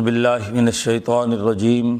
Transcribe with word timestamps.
باللہ 0.00 0.50
من 0.50 0.66
الشیطان 0.66 1.32
الرجیم۔ 1.32 1.98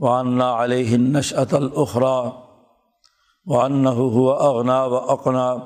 وانّا 0.00 0.64
علیہ 0.64 0.96
نشعت 0.96 1.54
الخرا 1.54 2.30
و 3.46 3.60
انّ 3.60 3.86
اغنا 3.86 4.84
و 4.84 4.94
اقنا 4.94 5.56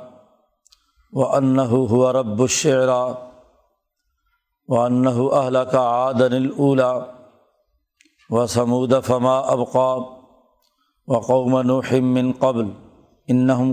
و 1.12 1.27
انّ 1.27 1.58
ہو 1.58 2.12
رب 2.12 2.42
الشعرا 2.42 3.12
و 4.69 4.81
انّ 4.81 5.06
اہل 5.06 5.56
کا 5.70 5.81
عادن 5.81 6.33
الاولا 6.33 6.98
و 8.31 8.47
سمود 8.47 8.95
فما 9.05 9.39
ابقاب 9.39 10.03
و 11.06 11.19
قوم 11.19 11.67
من 12.01 12.33
قبل 12.39 12.64
انہم 13.28 13.73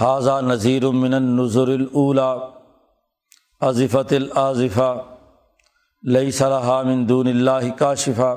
حاضہ 0.00 0.40
نذیر 0.42 0.86
من 0.86 1.14
النظر 1.14 1.68
الاولا 1.68 2.34
عظفت 3.60 4.12
العظفہ 4.12 5.02
لئی 6.02 6.30
صلاح 6.30 6.82
من 6.82 7.08
دون 7.08 7.26
اللہ 7.26 7.68
کا 7.78 7.94
شفا 7.94 8.34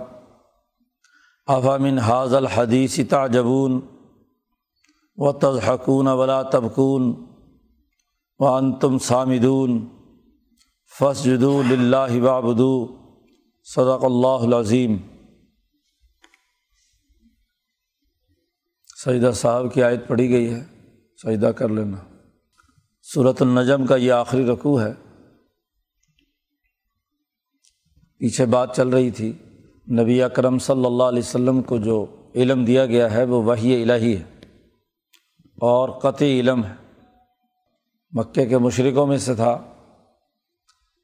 افامن 1.45 1.99
حاض 1.99 2.33
الحدیث 2.33 2.99
تعجبون؟ 3.09 3.79
و 5.17 5.31
تضحکون 5.31 6.07
ولا 6.07 6.41
تبکون 6.41 7.13
و 8.39 8.45
انتم 8.45 8.97
سامدون 8.97 9.87
فسجدو 10.99 11.61
اللہ 11.69 12.19
بابدو 12.19 12.87
صدق 13.63 14.03
اللہ 14.03 14.45
العظیم 14.45 14.97
سجدہ 19.05 19.31
صاحب 19.31 19.73
کی 19.73 19.83
آیت 19.83 20.07
پڑھی 20.07 20.29
گئی 20.29 20.53
ہے۔ 20.53 20.80
سجدہ 21.23 21.45
کر 21.45 21.69
لینا۔ 21.69 21.97
صورت 23.13 23.41
النجم 23.41 23.85
کا 23.85 23.95
یہ 23.95 24.11
آخری 24.11 24.45
رقوع 24.45 24.81
ہے۔ 24.81 24.93
پیچھے 28.17 28.45
بات 28.45 28.75
چل 28.75 28.87
رہی 28.87 29.11
تھی۔ 29.11 29.33
نبی 29.99 30.21
اکرم 30.21 30.59
صلی 30.59 30.85
اللہ 30.85 31.03
علیہ 31.03 31.19
وسلم 31.19 31.61
کو 31.61 31.77
جو 31.77 32.25
علم 32.35 32.65
دیا 32.65 32.85
گیا 32.85 33.11
ہے 33.11 33.23
وہ 33.23 33.43
وہی 33.43 33.83
الہی 33.83 34.17
ہے۔ 34.17 34.23
اور 35.45 35.89
قطعی 35.89 36.39
علم 36.39 36.63
ہے۔ 36.63 36.73
مکے 38.11 38.45
کے 38.45 38.57
مشرقوں 38.57 39.07
میں 39.07 39.17
سے 39.17 39.35
تھا۔ 39.35 39.73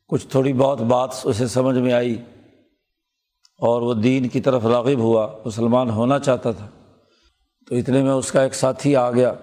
کچھ 0.07 0.27
تھوڑی 0.27 0.53
بہت 0.53 0.81
بات 0.81 1.09
اسے 1.23 1.47
سمجھ 1.47 1.77
میں 1.77 1.93
آئی۔ 1.93 2.21
اور 3.59 3.81
وہ 3.81 3.93
دین 3.93 4.29
کی 4.29 4.41
طرف 4.41 4.65
راغب 4.65 4.99
ہوا، 4.99 5.37
مسلمان 5.45 5.89
ہونا 5.89 6.19
چاہتا 6.19 6.51
تھا۔ 6.51 6.69
تو 7.67 7.75
اتنے 7.75 8.03
میں 8.03 8.11
اس 8.11 8.31
کا 8.31 8.43
ایک 8.43 8.55
ساتھی 8.55 8.95
آ 8.95 9.11
گیا۔ 9.11 9.33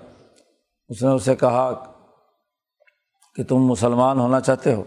اس 0.89 1.03
نے 1.03 1.11
اسے 1.11 1.37
کہا 1.37 1.93
کہ 3.34 3.45
تم 3.45 3.56
مسلمان 3.56 4.19
ہونا 4.19 4.41
چاہتے 4.41 4.75
ہو، 4.75 4.84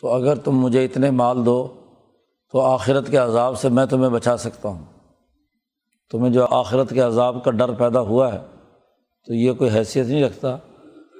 تو 0.00 0.08
اگر 0.08 0.36
تم 0.36 0.58
مجھے 0.58 0.84
اتنے 0.84 1.10
مال 1.10 1.46
دو 1.46 1.74
تو 2.52 2.60
آخرت 2.60 3.10
کے 3.10 3.16
عذاب 3.16 3.58
سے 3.58 3.68
میں 3.68 3.86
تمہیں 3.86 4.10
بچا 4.10 4.36
سکتا 4.36 4.68
ہوں۔ 4.68 4.84
تمہیں 6.10 6.32
جو 6.32 6.46
آخرت 6.50 6.90
کے 6.90 7.00
عذاب 7.00 7.44
کا 7.44 7.50
ڈر 7.50 7.74
پیدا 7.74 8.00
ہوا 8.00 8.32
ہے، 8.32 8.38
تو 9.26 9.34
یہ 9.34 9.52
کوئی 9.52 9.70
حیثیت 9.70 10.06
نہیں 10.06 10.24
رکھتا، 10.24 10.56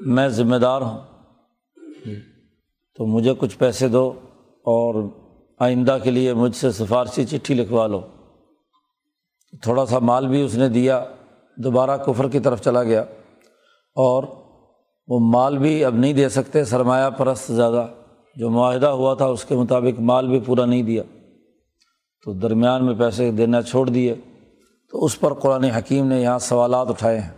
میں 0.00 0.28
ذمہ 0.28 0.56
دار 0.56 0.82
ہوں۔ 0.82 0.98
تو 2.94 3.06
مجھے 3.06 3.34
کچھ 3.38 3.58
پیسے 3.58 3.88
دو 3.88 4.12
اور 4.50 5.08
آئندہ 5.58 5.98
کے 6.02 6.10
لیے 6.10 6.34
مجھ 6.34 6.56
سے 6.56 6.72
سفارشی 6.72 7.24
چٹھی 7.24 7.54
لکھوا 7.54 7.86
لو۔ 7.86 8.00
تھوڑا 9.62 9.86
سا 9.86 9.98
مال 9.98 10.28
بھی 10.28 10.42
اس 10.42 10.54
نے 10.54 10.68
دیا، 10.68 11.04
دوبارہ 11.56 11.96
کفر 11.96 12.28
کی 12.28 12.40
طرف 12.40 12.62
چلا 12.62 12.82
گیا۔ 12.82 13.04
اور 13.98 14.24
وہ 15.08 15.20
مال 15.20 15.58
بھی 15.58 15.84
اب 15.84 15.94
نہیں 15.94 16.12
دے 16.12 16.28
سکتے، 16.28 16.64
سرمایہ 16.64 17.10
پرست 17.10 17.52
زیادہ۔ 17.52 17.86
جو 18.36 18.50
معاہدہ 18.50 18.86
ہوا 18.86 19.14
تھا، 19.14 19.24
اس 19.24 19.44
کے 19.44 19.56
مطابق 19.56 20.00
مال 20.00 20.28
بھی 20.28 20.40
پورا 20.40 20.64
نہیں 20.64 20.82
دیا۔ 20.82 21.02
تو 22.24 22.32
درمیان 22.32 22.86
میں 22.86 22.94
پیسے 22.94 23.30
دینا 23.30 23.62
چھوڑ 23.62 23.88
دیے۔ 23.88 24.14
تو 24.90 25.04
اس 25.04 25.20
پر 25.20 25.34
قرآن 25.34 25.64
حکیم 25.64 26.06
نے 26.06 26.22
یہاں 26.22 26.38
سوالات 26.38 26.88
اٹھائے 26.88 27.20
ہیں۔ 27.20 27.30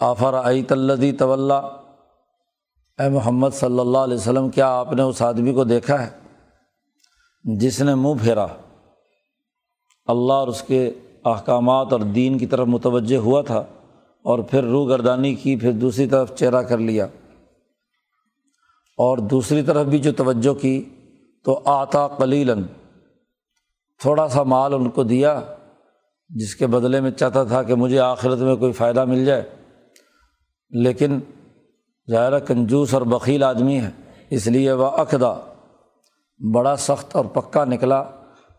آفر 0.00 0.34
آئی 0.34 0.62
تلدی 0.62 1.12
طول 1.12 1.52
اے 1.52 3.08
محمد 3.08 3.48
صلی 3.52 3.78
اللہ 3.78 3.98
علیہ 3.98 4.16
وسلم، 4.16 4.50
کیا 4.50 4.68
آپ 4.68 4.92
نے 4.92 5.02
اس 5.02 5.22
آدمی 5.22 5.52
کو 5.52 5.64
دیکھا 5.64 6.06
ہے؟ 6.06 6.10
جس 7.44 7.80
نے 7.80 7.94
منہ 7.94 8.14
پھیرا۔ 8.22 8.46
اللہ 10.06 10.32
اور 10.32 10.48
اس 10.48 10.62
کے 10.62 10.90
احکامات 11.24 11.92
اور 11.92 12.00
دین 12.00 12.38
کی 12.38 12.46
طرف 12.46 12.66
متوجہ 12.66 13.16
ہوا 13.16 13.42
تھا۔ 13.42 13.64
اور 14.24 14.38
پھر 14.38 14.64
روح 14.64 14.88
گردانی 14.88 15.34
کی، 15.34 15.56
پھر 15.56 15.72
دوسری 15.72 16.06
طرف 16.06 16.34
چہرہ 16.34 16.62
کر 16.62 16.78
لیا۔ 16.78 17.04
اور 18.96 19.18
دوسری 19.18 19.62
طرف 19.62 19.86
بھی 19.86 19.98
جو 19.98 20.12
توجہ 20.12 20.54
کی، 20.54 20.84
تو 21.44 21.60
آتا 21.64 22.08
قلیلاً۔ 22.08 22.62
تھوڑا 23.98 24.28
سا 24.28 24.42
مال 24.42 24.74
ان 24.74 24.90
کو 24.90 25.02
دیا، 25.02 25.40
جس 26.28 26.56
کے 26.56 26.66
بدلے 26.66 27.00
میں 27.00 27.10
چاہتا 27.10 27.44
تھا 27.44 27.62
کہ 27.62 27.74
مجھے 27.74 27.98
آخرت 27.98 28.38
میں 28.38 28.56
کوئی 28.56 28.72
فائدہ 28.72 29.04
مل 29.04 29.24
جائے۔ 29.24 29.42
لیکن 30.70 31.20
ظاہرہ 32.10 32.38
کنجوس 32.38 32.94
اور 32.94 33.02
بخیل 33.02 33.42
آدمی 33.42 33.80
ہے، 33.80 33.90
اس 34.30 34.46
لیے 34.46 34.72
وہ 34.72 34.86
عقدہ 34.86 35.40
بڑا 36.54 36.76
سخت 36.76 37.16
اور 37.16 37.24
پکا 37.24 37.64
نکلا 37.64 38.04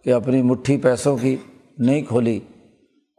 کہ 0.04 0.14
اپنی 0.14 0.42
مٹھی 0.42 0.78
پیسوں 0.78 1.18
کی 1.18 1.36
نہیں 1.78 2.02
کھولی۔ 2.02 2.40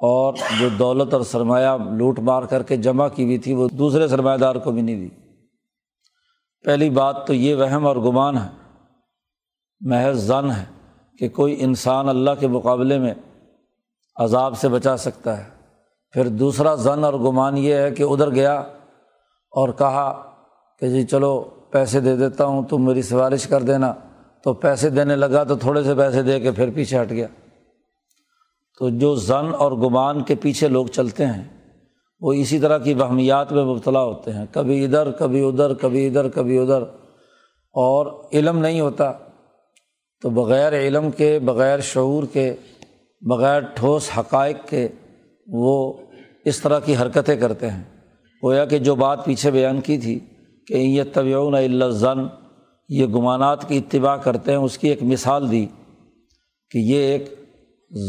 اور 0.05 0.35
جو 0.61 0.69
دولت 0.69 1.15
اور 1.15 1.23
سرمایہ 1.23 1.77
لوٹ 1.93 2.19
مار 2.19 2.43
کر 2.43 2.63
کے 2.63 2.77
جمع 2.77 3.09
کی 3.09 3.25
ہوئی 3.25 3.39
تھی، 3.39 3.55
وہ 3.55 3.69
دوسرے 3.69 4.09
سرمایہ 4.09 4.37
دار 4.37 4.55
کو 4.55 4.73
بھی 4.73 4.83
نہیں 4.83 4.97
دی۔ 4.97 5.09
پہلی 6.65 6.91
بات 6.91 7.27
تو 7.27 7.35
یہ 7.35 7.55
وہم 7.55 7.87
اور 7.87 7.97
گمان 7.97 8.39
ہے، 8.39 8.49
محض 9.81 10.19
زن 10.19 10.51
ہے 10.51 10.65
کہ 11.19 11.29
کوئی 11.29 11.57
انسان 11.59 12.09
اللہ 12.09 12.31
کے 12.41 12.49
مقابلے 12.49 12.99
میں 12.99 13.15
عذاب 14.17 14.59
سے 14.59 14.69
بچا 14.69 14.97
سکتا 14.97 15.39
ہے۔ 15.39 15.45
پھر 16.13 16.29
دوسرا 16.29 16.75
زن 16.75 17.05
اور 17.05 17.15
گمان 17.15 17.59
یہ 17.59 17.75
ہے 17.75 17.91
کہ 17.91 18.03
ادھر 18.03 18.31
گیا 18.31 18.55
اور 19.53 19.69
کہا 19.69 20.23
کہ 20.81 20.89
جی 20.89 21.03
چلو 21.03 21.41
پیسے 21.71 22.01
دے 22.01 22.17
دیتا 22.17 22.45
ہوں، 22.45 22.63
تم 22.63 22.85
میری 22.85 23.03
سفارش 23.03 23.47
کر 23.47 23.63
دینا۔ 23.63 23.95
تو 24.45 24.53
پیسے 24.53 24.91
دینے 24.91 25.17
لگا 25.17 25.45
تو 25.45 25.57
تھوڑے 25.57 25.83
سے 25.83 25.95
پیسے 25.95 26.23
دے 26.23 26.41
کے 26.41 26.53
پھر 26.53 26.71
پیچھے 26.75 27.03
ہٹ 27.03 27.11
گیا۔ 27.11 27.27
تو 28.79 28.89
جو 28.89 29.15
زن 29.15 29.55
اور 29.59 29.73
گمان 29.73 30.23
کے 30.23 30.35
پیچھے 30.35 30.69
لوگ 30.69 30.87
چلتے 30.87 31.27
ہیں، 31.27 31.45
وہ 32.21 32.33
اسی 32.33 32.59
طرح 32.59 32.79
کی 32.79 32.95
وہمیات 32.95 33.53
میں 33.53 33.65
مبتلا 33.65 34.03
ہوتے 34.03 34.33
ہیں۔ 34.33 34.47
کبھی 34.51 34.85
ادھر 34.85 35.11
کبھی 35.11 35.49
ادھر 35.49 35.75
کبھی 35.75 36.07
ادھر 36.07 36.29
کبھی 36.29 36.59
ادھر۔ 36.59 36.83
اور 37.73 38.25
علم 38.33 38.59
نہیں 38.59 38.81
ہوتا، 38.81 39.13
تو 40.23 40.31
بغیر 40.31 40.73
علم 40.73 41.11
کے، 41.11 41.39
بغیر 41.39 41.81
شعور 41.81 42.25
کے، 42.33 42.55
بغیر 43.21 43.61
ٹھوس 43.75 44.11
حقائق 44.19 44.57
کے 44.69 44.89
وہ 45.47 45.93
اس 46.45 46.61
طرح 46.61 46.79
کی 46.79 46.97
حرکتیں 46.97 47.37
کرتے 47.37 47.71
ہیں۔ 47.71 47.83
گویا 48.45 48.65
کہ 48.65 48.79
جو 48.79 48.95
بات 48.95 49.25
پیچھے 49.25 49.51
بیان 49.51 49.81
کی 49.81 49.99
تھی 49.99 50.21
کہ 50.67 50.75
یہ 50.75 51.03
طبیعون 51.13 51.55
اللہ 51.55 51.85
زن 51.85 52.27
یہ 52.89 53.07
گمانات 53.07 53.69
کی 53.69 53.79
اتباع 53.79 54.17
کرتے 54.17 54.51
ہیں، 54.51 54.59
اس 54.59 54.79
کی 54.79 54.89
ایک 54.89 55.03
مثال 55.03 55.51
دی 55.51 55.67
کہ 56.71 56.79
یہ 56.79 56.97
ایک 56.97 57.44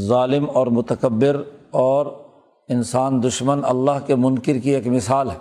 ظالم 0.08 0.46
اور 0.54 0.68
متکبر 0.68 1.44
اور 1.72 2.06
انسان 2.70 3.24
دشمن 3.24 3.66
اللہ 3.66 4.06
کے 4.06 4.16
منکر 4.16 4.58
کی 4.58 4.70
ایک 4.70 4.88
مثال 4.88 5.32
ہے 5.32 5.38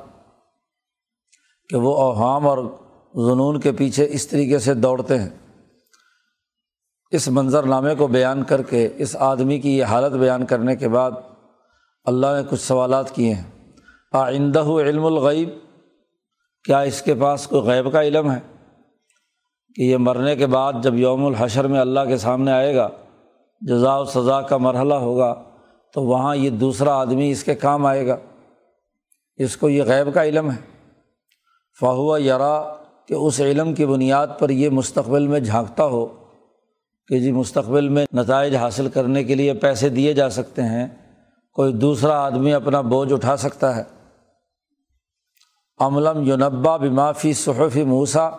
کہ 1.68 1.76
وہ 1.76 1.96
اوہام 1.96 2.46
اور 2.46 2.58
جنون 3.14 3.60
کے 3.60 3.72
پیچھے 3.72 4.08
اس 4.10 4.26
طریقے 4.26 4.58
سے 4.58 4.74
دوڑتے 4.74 5.18
ہیں۔ 5.18 5.30
اس 7.10 7.28
منظر 7.28 7.62
نامے 7.62 7.94
کو 7.94 8.06
بیان 8.06 8.42
کر 8.42 8.62
کے، 8.62 8.88
اس 8.96 9.16
آدمی 9.16 9.58
کی 9.58 9.78
یہ 9.78 9.84
حالت 9.84 10.12
بیان 10.12 10.46
کرنے 10.46 10.76
کے 10.76 10.88
بعد 10.88 11.10
اللہ 12.04 12.26
نے 12.26 12.46
کچھ 12.50 12.60
سوالات 12.60 13.10
کیے 13.10 13.34
ہیں۔ 13.34 13.72
آئندہ 14.12 14.62
علم 14.62 15.04
الغیب، 15.04 15.48
کیا 16.64 16.80
اس 16.80 17.02
کے 17.02 17.14
پاس 17.14 17.46
کوئی 17.46 17.62
غیب 17.62 17.92
کا 17.92 18.02
علم 18.02 18.30
ہے؟ 18.30 18.38
کہ 19.74 19.82
یہ 19.82 19.96
مرنے 19.96 20.36
کے 20.36 20.46
بعد 20.46 20.72
جب 20.82 20.94
یوم 20.94 21.26
الحشر 21.26 21.66
میں 21.66 21.80
اللہ 21.80 22.00
کے 22.08 22.16
سامنے 22.16 22.52
آئے 22.52 22.76
گا 22.76 22.88
جزا 23.68 23.96
و 23.96 24.04
سزا 24.04 24.40
کا 24.40 24.56
مرحلہ 24.56 24.94
ہوگا 24.94 25.42
تو 25.92 26.02
وہاں 26.02 26.36
یہ 26.36 26.50
دوسرا 26.50 26.94
آدمی 26.94 27.30
اس 27.30 27.44
کے 27.44 27.54
کام 27.54 27.86
آئے 27.86 28.06
گا۔ 28.06 28.16
اس 29.36 29.56
کو 29.56 29.68
یہ 29.68 29.82
غیب 29.82 30.14
کا 30.14 30.24
علم 30.24 30.50
ہے۔ 30.50 30.56
فہو 31.80 32.18
یرا 32.18 32.74
کہ 33.08 33.14
اس 33.14 33.40
علم 33.40 33.74
کی 33.74 33.86
بنیاد 33.86 34.26
پر 34.38 34.50
یہ 34.50 34.68
مستقبل 34.68 35.26
میں 35.26 35.40
جھانکتا 35.40 35.84
ہو 35.84 36.06
کہ 37.08 37.18
جی 37.18 37.32
مستقبل 37.32 37.88
میں 37.88 38.06
نتائج 38.14 38.56
حاصل 38.56 38.88
کرنے 38.88 39.24
کے 39.24 39.34
لیے 39.34 39.54
پیسے 39.54 39.88
دیے 39.88 40.12
جا 40.12 40.30
سکتے 40.30 40.62
ہیں، 40.62 40.88
کوئی 41.52 41.72
دوسرا 41.72 42.24
آدمی 42.24 42.52
اپنا 42.52 42.80
بوجھ 42.80 43.12
اٹھا 43.12 43.36
سکتا 43.36 43.76
ہے۔ 43.76 43.82
عملم 45.78 46.22
یونبا 46.22 46.76
بمافی 46.76 47.32
صحفی 47.32 47.84
موسا 47.84 48.30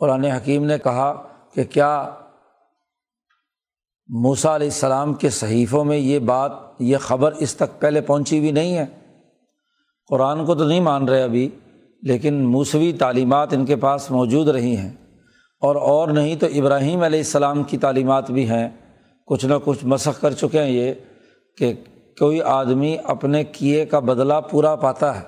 قرآن 0.00 0.24
حکیم 0.24 0.64
نے 0.64 0.78
کہا 0.78 1.22
کہ 1.54 1.64
کیا 1.64 2.10
موسا 4.12 4.56
علیہ 4.56 4.66
السلام 4.66 5.14
کے 5.14 5.30
صحیفوں 5.30 5.84
میں 5.84 5.96
یہ 5.96 6.18
بات، 6.18 6.52
یہ 6.78 6.96
خبر 6.96 7.32
اس 7.32 7.54
تک 7.54 7.80
پہلے 7.80 8.00
پہنچی 8.00 8.38
ہوئی 8.38 8.50
نہیں 8.50 8.76
ہے۔ 8.76 8.86
قرآن 10.08 10.44
کو 10.44 10.54
تو 10.54 10.64
نہیں 10.64 10.80
مان 10.80 11.08
رہے 11.08 11.22
ابھی، 11.22 11.48
لیکن 12.02 12.34
موسوی 12.34 12.92
تعلیمات 12.92 13.52
ان 13.52 13.64
کے 13.64 13.76
پاس 13.76 14.10
موجود 14.10 14.48
رہی 14.48 14.76
ہیں۔ 14.76 14.90
اور 15.60 15.76
اور 15.76 16.08
نہیں 16.08 16.36
تو 16.36 16.46
ابراہیم 16.46 17.02
علیہ 17.02 17.18
السلام 17.18 17.62
کی 17.62 17.78
تعلیمات 17.78 18.30
بھی 18.30 18.50
ہیں۔ 18.50 18.68
کچھ 19.26 19.46
نہ 19.46 19.54
کچھ 19.64 19.78
مسخ 19.82 20.20
کر 20.20 20.32
چکے 20.32 20.62
ہیں 20.62 20.70
یہ 20.70 20.92
کہ 21.56 21.72
کوئی 22.18 22.42
آدمی 22.42 22.96
اپنے 23.04 23.44
کیے 23.44 23.86
کا 23.86 23.98
بدلہ 23.98 24.34
پورا 24.50 24.76
پاتا 24.76 25.16
ہے 25.16 25.26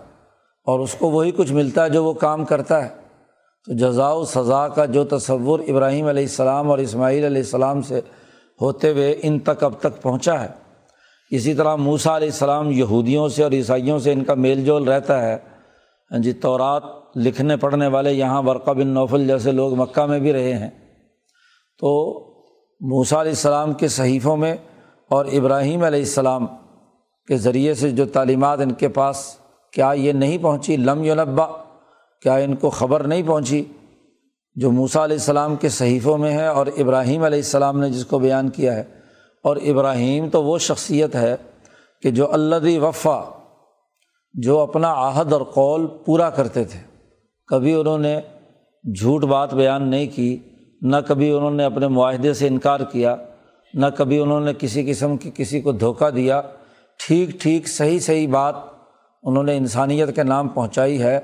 اور 0.65 0.81
اس 0.81 0.95
کو 0.95 1.11
وہی 1.11 1.31
کچھ 1.37 1.53
ملتا 1.53 1.85
ہے 1.85 1.91
جو 1.91 2.05
وہ 2.05 2.13
کام 2.13 2.45
کرتا 2.45 2.85
ہے۔ 2.85 2.89
تو 3.67 3.73
جزا 3.73 4.09
و 4.09 4.25
سزا 4.25 4.69
کا 4.69 4.85
جو 4.85 5.05
تصور 5.05 5.61
ابراہیم 5.69 6.07
علیہ 6.07 6.23
السلام 6.23 6.71
اور 6.71 6.79
اسماعیل 6.79 7.25
علیہ 7.25 7.43
السلام 7.43 7.83
سے 7.83 8.01
ہوتے 8.61 8.91
ہوئے 8.91 9.15
ان 9.23 9.39
تک 9.39 9.65
اب 9.65 9.73
تک 9.81 10.03
پہنچا 10.03 10.43
ہے۔ 10.43 10.49
اسی 11.31 11.55
طرح 11.55 11.77
موسا 11.77 12.17
علیہ 12.17 12.29
السلام 12.29 12.71
یہودیوں 12.71 13.29
سے 13.29 13.43
اور 13.43 13.53
عیسائیوں 13.53 13.99
سے 13.99 14.13
ان 14.13 14.25
کا 14.25 14.35
میل 14.35 14.65
جول 14.65 14.85
رہتا 14.85 15.23
ہے۔ 15.23 15.39
جی 16.19 16.33
تورات 16.33 16.83
لکھنے 17.17 17.57
پڑھنے 17.57 17.87
والے 17.87 18.13
یہاں 18.13 18.43
ورقہ 18.43 18.71
بن 18.71 18.87
نوفل 18.87 19.27
جیسے 19.27 19.53
لوگ 19.53 19.75
مکہ 19.75 20.07
میں 20.07 20.19
بھی 20.19 20.33
رہے 20.33 20.55
ہیں۔ 20.55 20.71
تو 21.79 22.21
موسا 22.81 23.21
علیہ 23.21 23.31
السلام 23.31 23.73
کے 23.73 23.89
صحیفوں 23.89 24.37
میں 24.37 24.57
اور 25.09 25.25
ابراہیم 25.25 25.83
علیہ 25.83 25.99
السلام 25.99 26.47
کے 27.29 27.37
ذریعے 27.37 27.75
سے 27.75 27.91
جو 27.91 28.07
تعلیمات 28.07 28.61
ان 28.61 28.73
کے 28.73 28.89
پاس، 28.89 29.37
کیا 29.73 29.93
یہ 29.93 30.13
نہیں 30.13 30.39
پہنچی؟ 30.39 30.77
لم 30.77 31.05
یونبا 31.05 31.47
کیا 32.23 32.37
ان 32.37 32.55
کو 32.55 32.71
خبر 32.71 33.03
نہیں 33.03 33.23
پہنچی؟ 33.27 33.65
جو 34.55 34.73
موسا 34.73 35.05
علیہ 35.05 35.17
السلام 35.17 35.57
کے 35.57 35.69
صحیفوں 35.69 36.19
میں 36.19 36.33
ہے 36.33 36.47
اور 36.47 36.67
ابراہیم 36.77 37.23
علیہ 37.23 37.39
السلام 37.39 37.81
نے 37.81 37.91
جس 37.91 38.07
کو 38.07 38.19
بیان 38.19 38.49
کیا 38.49 38.75
ہے۔ 38.75 38.85
اور 39.43 39.57
ابراہیم 39.57 40.29
تو 40.29 40.43
وہ 40.45 40.59
شخصیت 40.59 41.15
ہے 41.15 41.37
کہ 42.03 42.11
جو 42.11 42.33
اللہ 42.33 42.79
وفا، 42.79 43.23
جو 44.35 44.59
اپنا 44.59 44.95
عہد 44.95 45.33
اور 45.33 45.41
قول 45.41 45.87
پورا 45.87 46.31
کرتے 46.31 46.65
تھے۔ 46.65 46.81
کبھی 47.47 47.75
انہوں 47.75 47.99
نے 47.99 48.21
جھوٹ 48.85 49.25
بات 49.25 49.55
بیان 49.55 49.89
نہیں 49.89 50.07
کی، 50.15 50.39
نہ 50.83 50.97
کبھی 51.07 51.31
انہوں 51.31 51.51
نے 51.51 51.65
اپنے 51.65 51.89
معاہدے 51.89 52.35
سے 52.35 52.49
انکار 52.49 52.81
کیا، 52.81 53.17
نہ 53.75 53.87
کبھی 53.97 54.19
انہوں 54.19 54.41
نے 54.41 54.53
کسی 54.59 54.91
قسم 54.91 55.17
کی 55.17 55.31
کسی 55.35 55.61
کو 55.61 55.73
دھوکہ 55.73 56.11
دیا۔ 56.11 56.43
ٹھیک 57.07 57.29
ٹھیک، 57.41 57.69
صحیح 57.69 57.99
صحیح 57.99 58.29
بات 58.29 58.55
انہوں 59.23 59.45
نے 59.45 59.57
انسانیت 59.57 60.15
کے 60.15 60.23
نام 60.23 60.49
پہنچائی 60.49 61.03
ہے۔ 61.03 61.21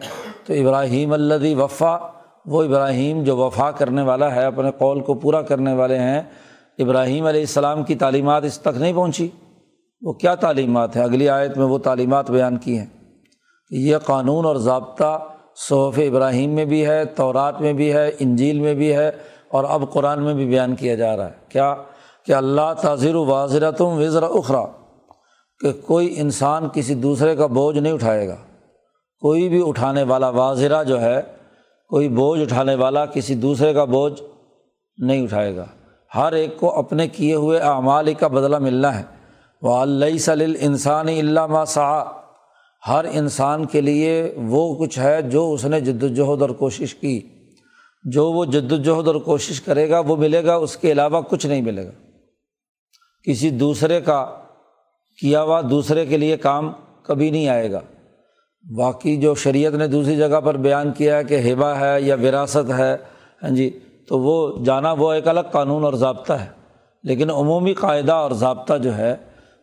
تو 0.46 0.54
ابراہیم 0.54 1.12
اللہ 1.12 1.54
وفا 1.54 1.98
وہ 2.46 2.62
ابراہیم 2.62 3.23
جو 3.23 3.37
وفا 3.37 3.70
کرنے 3.70 4.02
والا 4.02 4.35
ہے، 4.35 4.44
اپنے 4.44 4.70
قول 4.79 5.00
کو 5.00 5.14
پورا 5.14 5.43
کرنے 5.43 5.75
والے 5.75 5.99
ہیں، 5.99 6.23
ابراہیم 6.79 7.26
علیہ 7.26 7.40
السلام 7.40 7.82
کی 7.82 7.94
تعلیمات 7.94 8.44
اس 8.44 8.58
تک 8.58 8.76
نہیں 8.76 8.93
پہنچی۔ 8.93 9.29
وہ 10.02 10.12
کیا 10.12 10.35
تعلیمات 10.35 10.96
ہیں؟ 10.96 11.05
اگلی 11.05 11.29
آیت 11.29 11.58
میں 11.58 11.67
وہ 11.67 11.79
تعلیمات 11.79 12.31
بیان 12.31 12.56
کی 12.56 12.79
ہیں۔ 12.79 12.87
یہ 13.70 13.96
قانون 13.96 14.44
اور 14.44 14.56
ضابطہ 14.56 15.25
صحف 15.56 15.99
ابراہیم 15.99 16.50
میں 16.50 16.64
بھی 16.64 16.87
ہے، 16.87 17.05
تورات 17.05 17.61
میں 17.61 17.73
بھی 17.73 17.93
ہے، 17.93 18.11
انجیل 18.19 18.61
میں 18.61 18.75
بھی 18.75 18.96
ہے 18.96 19.11
اور 19.49 19.64
اب 19.69 19.93
قرآن 19.93 20.23
میں 20.23 20.35
بھی 20.35 20.46
بیان 20.46 20.75
کیا 20.75 20.94
جا 20.94 21.17
رہا 21.17 21.26
ہے۔ 21.26 21.32
کیا؟ 21.49 21.75
کہ 22.26 22.32
اللہ 22.32 22.73
تاضر 22.82 23.14
و 23.14 23.25
واضرتم 23.25 23.85
وزر 23.85 24.23
اخرا 24.23 24.64
کہ 25.61 25.73
کوئی 25.87 26.14
انسان 26.20 26.69
کسی 26.73 26.94
دوسرے 26.94 27.37
کا 27.37 27.46
بوجھ 27.46 27.79
نہیں 27.79 27.93
اٹھائے 27.93 28.29
گا۔ 28.29 28.37
کوئی 29.20 29.49
بھی 29.49 29.69
اٹھانے 29.69 30.02
والا 30.02 30.29
واضرہ 30.29 30.85
جو 30.85 31.00
ہے 31.00 31.23
کوئی 31.88 32.08
بوجھ 32.08 32.40
اٹھانے 32.40 32.75
والا 32.75 33.06
کسی 33.06 33.35
دوسرے 33.35 33.75
کا 33.75 33.85
بوجھ 33.85 34.23
نہیں 34.99 35.23
اٹھائے 35.23 35.56
گا۔ 35.56 35.67
ہر 36.14 36.32
ایک 36.32 36.56
کو 36.56 36.79
اپنے 36.79 37.08
کیے 37.08 37.35
ہوئے 37.35 37.58
اعمال 37.58 38.14
کا 38.14 38.29
بدلہ 38.29 38.58
ملنا 38.58 38.99
ہے۔ 38.99 39.05
وہ 39.62 39.76
اللہ 39.76 40.19
صلی 40.19 40.55
انسانی 40.61 41.20
علامہ 41.20 41.64
سا 41.67 42.05
ہر 42.88 43.05
انسان 43.12 43.67
کے 43.67 43.81
لیے 43.81 44.35
وہ 44.37 44.75
کچھ 44.75 44.99
ہے 44.99 45.23
جو 45.23 45.52
اس 45.52 45.64
نے 45.64 45.81
جد 45.81 46.02
وجہد 46.02 46.43
اور 46.43 46.50
کوشش 46.50 46.94
کی۔ 46.94 47.20
جو 48.05 48.32
وہ 48.32 48.44
جد 48.44 48.73
وجہد 48.73 49.06
اور 49.06 49.14
کوشش 49.14 49.61
کرے 49.61 49.90
گا، 49.90 50.00
وہ 50.00 50.17
ملے 50.17 50.44
گا، 50.44 50.55
اس 50.55 50.76
کے 50.76 50.93
علاوہ 50.93 51.20
کچھ 51.20 51.46
نہیں 51.46 51.62
ملے 51.62 51.87
گا۔ 51.87 51.90
کسی 53.23 53.50
دوسرے 53.50 54.00
کا 54.00 54.26
کیا 55.20 55.43
ہوا، 55.43 55.61
دوسرے 55.70 56.06
کے 56.06 56.17
لیے 56.17 56.37
کام 56.37 56.73
کبھی 57.02 57.31
نہیں 57.31 57.49
آئے 57.49 57.73
گا۔ 57.73 57.81
باقی 58.62 59.16
جو 59.16 59.34
شریعت 59.34 59.72
نے 59.72 59.87
دوسری 59.87 60.16
جگہ 60.16 60.40
پر 60.40 60.56
بیان 60.56 60.93
کیا 60.93 61.16
ہے 61.16 61.25
کہ 61.25 61.34
ہیبا 61.34 61.81
ہے 61.81 62.00
یا 62.00 62.14
وراثت 62.14 62.72
ہے 62.78 62.96
ہاں 63.43 63.50
جی 63.50 63.78
تو 64.08 64.19
وہ 64.19 64.64
جانا 64.64 64.93
وہ 64.93 65.12
ایک 65.12 65.28
الگ 65.28 65.40
قانون 65.40 65.84
اور 65.84 65.93
ضابطہ 65.93 66.32
ہے۔ 66.32 66.46
لیکن 67.02 67.31
عمومی 67.31 67.75
قاعدہ 67.75 68.12
اور 68.12 68.31
ضابطہ 68.31 68.78
جو 68.78 68.96
ہے، 68.96 69.16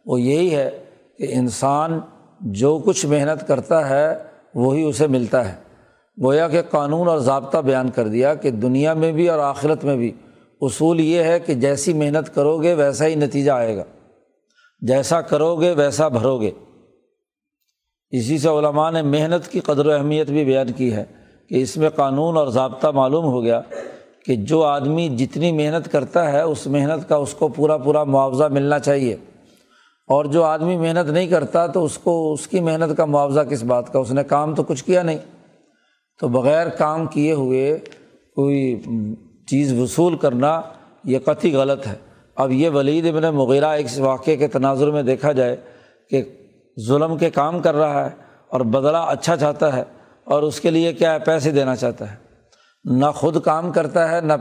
وہ 0.06 0.22
یہی 0.22 0.56
ہے 0.56 0.84
کہ 1.18 1.28
انسان 1.30 2.00
جو 2.40 2.80
کچھ 2.86 3.06
محنت 3.06 3.48
کرتا 3.48 3.90
ہے، 3.90 4.24
وہی 4.56 4.84
اسے 4.84 5.08
ملتا 5.08 5.50
ہے۔ 5.50 5.56
گویا 6.24 6.48
کہ 6.48 6.62
قانون 6.62 7.08
اور 7.08 7.18
ضابطہ 7.18 7.58
بیان 7.58 7.90
کر 7.90 8.08
دیا 8.08 8.36
کہ 8.36 8.52
دنیا 8.52 8.94
میں 8.94 9.12
بھی 9.12 9.30
اور 9.30 9.40
آخرت 9.40 9.86
میں 9.86 9.98
بھی 9.98 10.12
اصول 10.62 11.00
یہ 11.00 11.24
ہے 11.24 11.40
کہ 11.40 11.54
جیسی 11.54 11.94
محنت 11.94 12.36
کرو 12.36 12.62
گے، 12.62 12.74
ویسا 12.74 13.06
ہی 13.06 13.16
نتیجہ 13.16 13.52
آئے 13.52 13.78
گا۔ 13.78 13.84
جیسا 14.82 15.22
کرو 15.22 15.56
گے، 15.56 15.72
ویسا 15.72 16.08
بھرو 16.08 16.42
گے۔ 16.42 16.52
اسی 18.18 18.38
سے 18.38 18.50
علماء 18.50 18.92
نے 18.92 19.02
محنت 19.02 19.48
کی 19.48 19.60
قدر 19.60 19.86
و 19.86 19.92
اہمیت 19.92 20.30
بھی 20.30 20.46
بیان 20.46 20.72
کی 20.72 20.94
ہے 20.94 21.04
کہ 21.50 21.56
اس 21.56 21.78
میں 21.78 21.90
قانون 21.90 22.38
اور 22.38 22.48
ضابطہ 22.48 22.88
معلوم 22.88 23.26
ہو 23.26 23.44
گیا 23.44 23.62
کہ 24.26 24.36
جو 24.36 24.64
آدمی 24.64 25.10
جتنی 25.10 25.52
محنت 25.52 25.92
کرتا 25.92 26.32
ہے، 26.32 26.42
اس 26.42 26.68
محنت 26.68 27.10
کا 27.10 27.16
اس 27.16 27.34
کو 27.34 27.48
پورا 27.48 27.78
پورا 27.78 28.04
معاوضہ 28.04 28.44
ملنا 28.44 28.80
چاہیے۔ 28.80 29.14
اور 30.08 30.26
جو 30.26 30.44
آدمی 30.44 30.78
محنت 30.78 31.10
نہیں 31.10 31.28
کرتا 31.28 31.68
تو 31.68 31.86
اس 31.86 31.98
کو، 31.98 32.34
اس 32.34 32.48
کی 32.48 32.60
محنت 32.60 32.98
کا 32.98 33.06
معاوضہ 33.06 33.40
کس 33.40 33.64
بات 33.64 33.94
کا؟ 33.94 34.00
اس 34.00 34.12
نے 34.12 34.24
کام 34.24 34.56
تو 34.56 34.64
کچھ 34.64 34.84
کیا 34.84 35.04
نہیں۔ 35.04 35.18
تو 36.20 36.28
بغیر 36.28 36.70
کام 36.70 37.06
کیے 37.06 37.34
ہوئے 37.34 37.80
کوئی 38.36 38.82
چیز 39.48 39.80
وصول 39.80 40.16
کرنا 40.16 40.62
یہ 41.04 41.20
قطعی 41.20 41.54
غلط 41.54 41.88
ہے۔ 41.88 41.96
اب 42.36 42.52
یہ 42.52 42.70
ولید 42.70 43.06
ابن 43.06 43.36
مغیرہ 43.36 43.66
ایک 43.66 43.86
واقعے 43.98 44.36
کے 44.36 44.48
تناظر 44.48 44.92
میں 44.92 45.04
دیکھا 45.04 45.32
جائے 45.32 45.56
کہ 46.10 46.24
ظلم 46.80 47.18
کے 47.18 47.30
کام 47.30 47.62
کر 47.62 47.76
رہا 47.76 48.06
ہے 48.06 48.16
اور 48.48 48.62
بدلہ 48.62 48.98
اچھا 48.98 49.38
چاہتا 49.38 49.76
ہے 49.76 49.84
اور 50.24 50.44
اس 50.44 50.60
کے 50.60 50.72
لیے 50.72 50.94
کیا 50.94 51.14
ہے؟ 51.14 51.20
پیسے 51.20 51.52
دینا 51.52 51.76
چاہتا 51.76 52.12
ہے۔ 52.12 52.16
نہ 52.84 53.06
خود 53.16 53.44
کام 53.44 53.72
کرتا 53.72 54.12
ہے، 54.12 54.22
نہ 54.22 54.34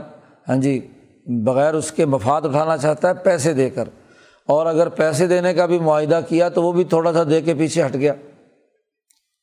ہاں 0.49 0.55
جی 0.55 0.87
بغیر 1.25 1.73
اس 1.73 1.91
کے 1.91 2.05
مفاد 2.05 2.41
اٹھانا 2.41 2.77
چاہتا 2.77 3.09
ہے، 3.09 3.13
پیسے 3.13 3.53
دے 3.53 3.69
کر۔ 3.69 3.89
اور 4.47 4.65
اگر 4.65 4.89
پیسے 4.89 5.27
دینے 5.27 5.53
کا 5.53 5.65
بھی 5.65 5.79
معاہدہ 5.79 6.19
کیا 6.29 6.49
تو 6.49 6.63
وہ 6.63 6.71
بھی 6.71 6.83
تھوڑا 6.83 7.13
سا 7.13 7.23
دے 7.29 7.41
کے 7.41 7.53
پیچھے 7.53 7.85
ہٹ 7.85 7.93
گیا۔ 7.93 8.13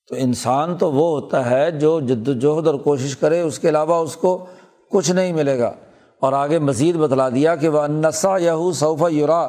تو 0.09 0.15
انسان 0.19 0.77
تو 0.77 0.93
وہ 0.93 1.21
ہوتا 1.21 1.51
ہے 1.51 1.71
جو 1.71 2.01
جد 2.01 2.29
وجہد 2.29 2.67
اور 2.67 2.75
کوشش 2.75 3.17
کرے، 3.17 3.41
اس 3.41 3.59
کے 3.59 3.69
علاوہ 3.69 3.95
اس 3.95 4.17
کو 4.17 4.47
کچھ 4.91 5.11
نہیں 5.11 5.33
ملے 5.33 5.59
گا۔ 5.59 5.73
اور 6.21 6.33
آگے 6.33 6.59
مزید 6.59 6.97
بتلا 6.97 7.29
دیا 7.29 7.57
کہ 7.57 7.69
وہ 7.69 7.81
انسا 7.81 8.37
یہو 8.37 8.73
صوفہ 8.73 9.11
یورا 9.11 9.49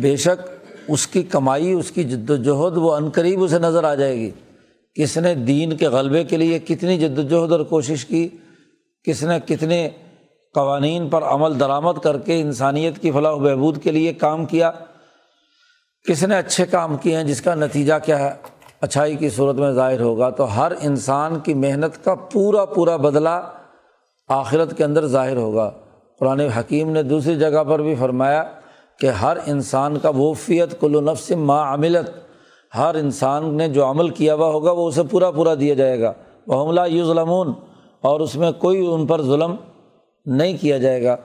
بے 0.00 0.16
شک 0.16 0.61
اس 0.88 1.06
کی 1.06 1.22
کمائی، 1.22 1.72
اس 1.72 1.90
کی 1.90 2.04
جد 2.04 2.30
وجہد 2.30 2.76
وہ 2.76 2.96
عنقریب 2.96 3.42
اسے 3.42 3.58
نظر 3.58 3.84
آ 3.84 3.94
جائے 3.94 4.16
گی۔ 4.16 4.30
کس 4.94 5.16
نے 5.16 5.34
دین 5.34 5.76
کے 5.76 5.88
غلبے 5.88 6.24
کے 6.24 6.36
لیے 6.36 6.58
کتنی 6.58 6.98
جد 6.98 7.18
وجہد 7.18 7.52
اور 7.52 7.60
کوشش 7.60 8.04
کی؟ 8.04 8.28
کس 9.04 9.22
نے 9.22 9.40
کتنے 9.46 9.88
قوانین 10.54 11.08
پر 11.08 11.22
عمل 11.22 11.60
درآمد 11.60 11.98
کر 12.02 12.18
کے 12.18 12.40
انسانیت 12.40 12.98
کی 12.98 13.10
فلاح 13.10 13.32
و 13.32 13.38
بہبود 13.38 13.82
کے 13.82 13.90
لیے 13.90 14.12
کام 14.12 14.44
کیا؟ 14.44 14.70
کس 16.08 16.24
نے 16.24 16.36
اچھے 16.36 16.66
کام 16.66 16.96
کیے 16.96 17.16
ہیں 17.16 17.24
جس 17.24 17.42
کا 17.42 17.54
نتیجہ 17.54 17.94
کیا 18.04 18.18
ہے؟ 18.18 18.30
اچھائی 18.80 19.16
کی 19.16 19.30
صورت 19.30 19.56
میں 19.56 19.72
ظاہر 19.72 20.00
ہوگا 20.00 20.30
تو 20.30 20.60
ہر 20.60 20.72
انسان 20.82 21.40
کی 21.40 21.54
محنت 21.54 22.04
کا 22.04 22.14
پورا 22.14 22.64
پورا 22.64 22.96
بدلہ 22.96 23.50
آخرت 24.28 24.76
کے 24.76 24.84
اندر 24.84 25.06
ظاہر 25.06 25.36
ہوگا۔ 25.36 25.70
قرآن 26.18 26.40
حکیم 26.40 26.90
نے 26.90 27.02
دوسری 27.02 27.38
جگہ 27.38 27.64
پر 27.64 27.82
بھی 27.82 27.94
فرمایا 27.94 28.44
کہ 29.02 29.06
ہر 29.06 29.36
انسان 29.46 29.98
کا 29.98 30.08
وفیت 30.08 30.80
کل 30.80 30.96
و 30.96 31.00
نفس 31.00 31.30
ما 31.30 31.74
عملت۔ 31.74 32.10
ہر 32.76 32.94
انسان 32.94 33.54
نے 33.54 33.68
جو 33.68 33.90
عمل 33.90 34.08
کیا 34.08 34.34
ہوا 34.34 34.48
ہوگا 34.48 34.70
وہ 34.70 34.88
اسے 34.88 35.02
پورا 35.02 35.30
پورا 35.30 35.54
دیا 35.54 35.74
جائے 35.74 36.00
گا۔ 36.00 36.12
وہ 36.46 36.66
حملہ 36.66 36.80
یو 36.86 37.06
ظلمون 37.06 37.52
اور 38.00 38.20
اس 38.20 38.36
میں 38.36 38.52
کوئی 38.52 38.86
ان 38.86 39.06
پر 39.06 39.22
ظلم 39.22 39.54
نہیں 40.26 40.56
کیا 40.60 40.78
جائے 40.78 41.04
گا۔ 41.04 41.16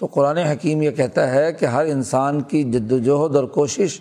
تو 0.00 0.06
قرآن 0.06 0.36
حکیم 0.36 0.82
یہ 0.82 0.90
کہتا 0.90 1.30
ہے 1.30 1.52
کہ 1.52 1.64
ہر 1.64 1.84
انسان 1.84 2.40
کی 2.40 2.62
جد 2.62 2.92
وجہد 2.92 3.36
اور 3.36 3.44
کوشش، 3.44 4.00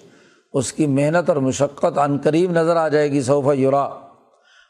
اس 0.53 0.73
کی 0.73 0.87
محنت 0.87 1.29
اور 1.29 1.37
مشقت 1.37 1.97
عن 1.97 2.17
قریب 2.23 2.51
نظر 2.51 2.75
آ 2.75 2.87
جائے 2.87 3.11
گی 3.11 3.21
صوفہ 3.21 3.53
یورا۔ 3.53 3.83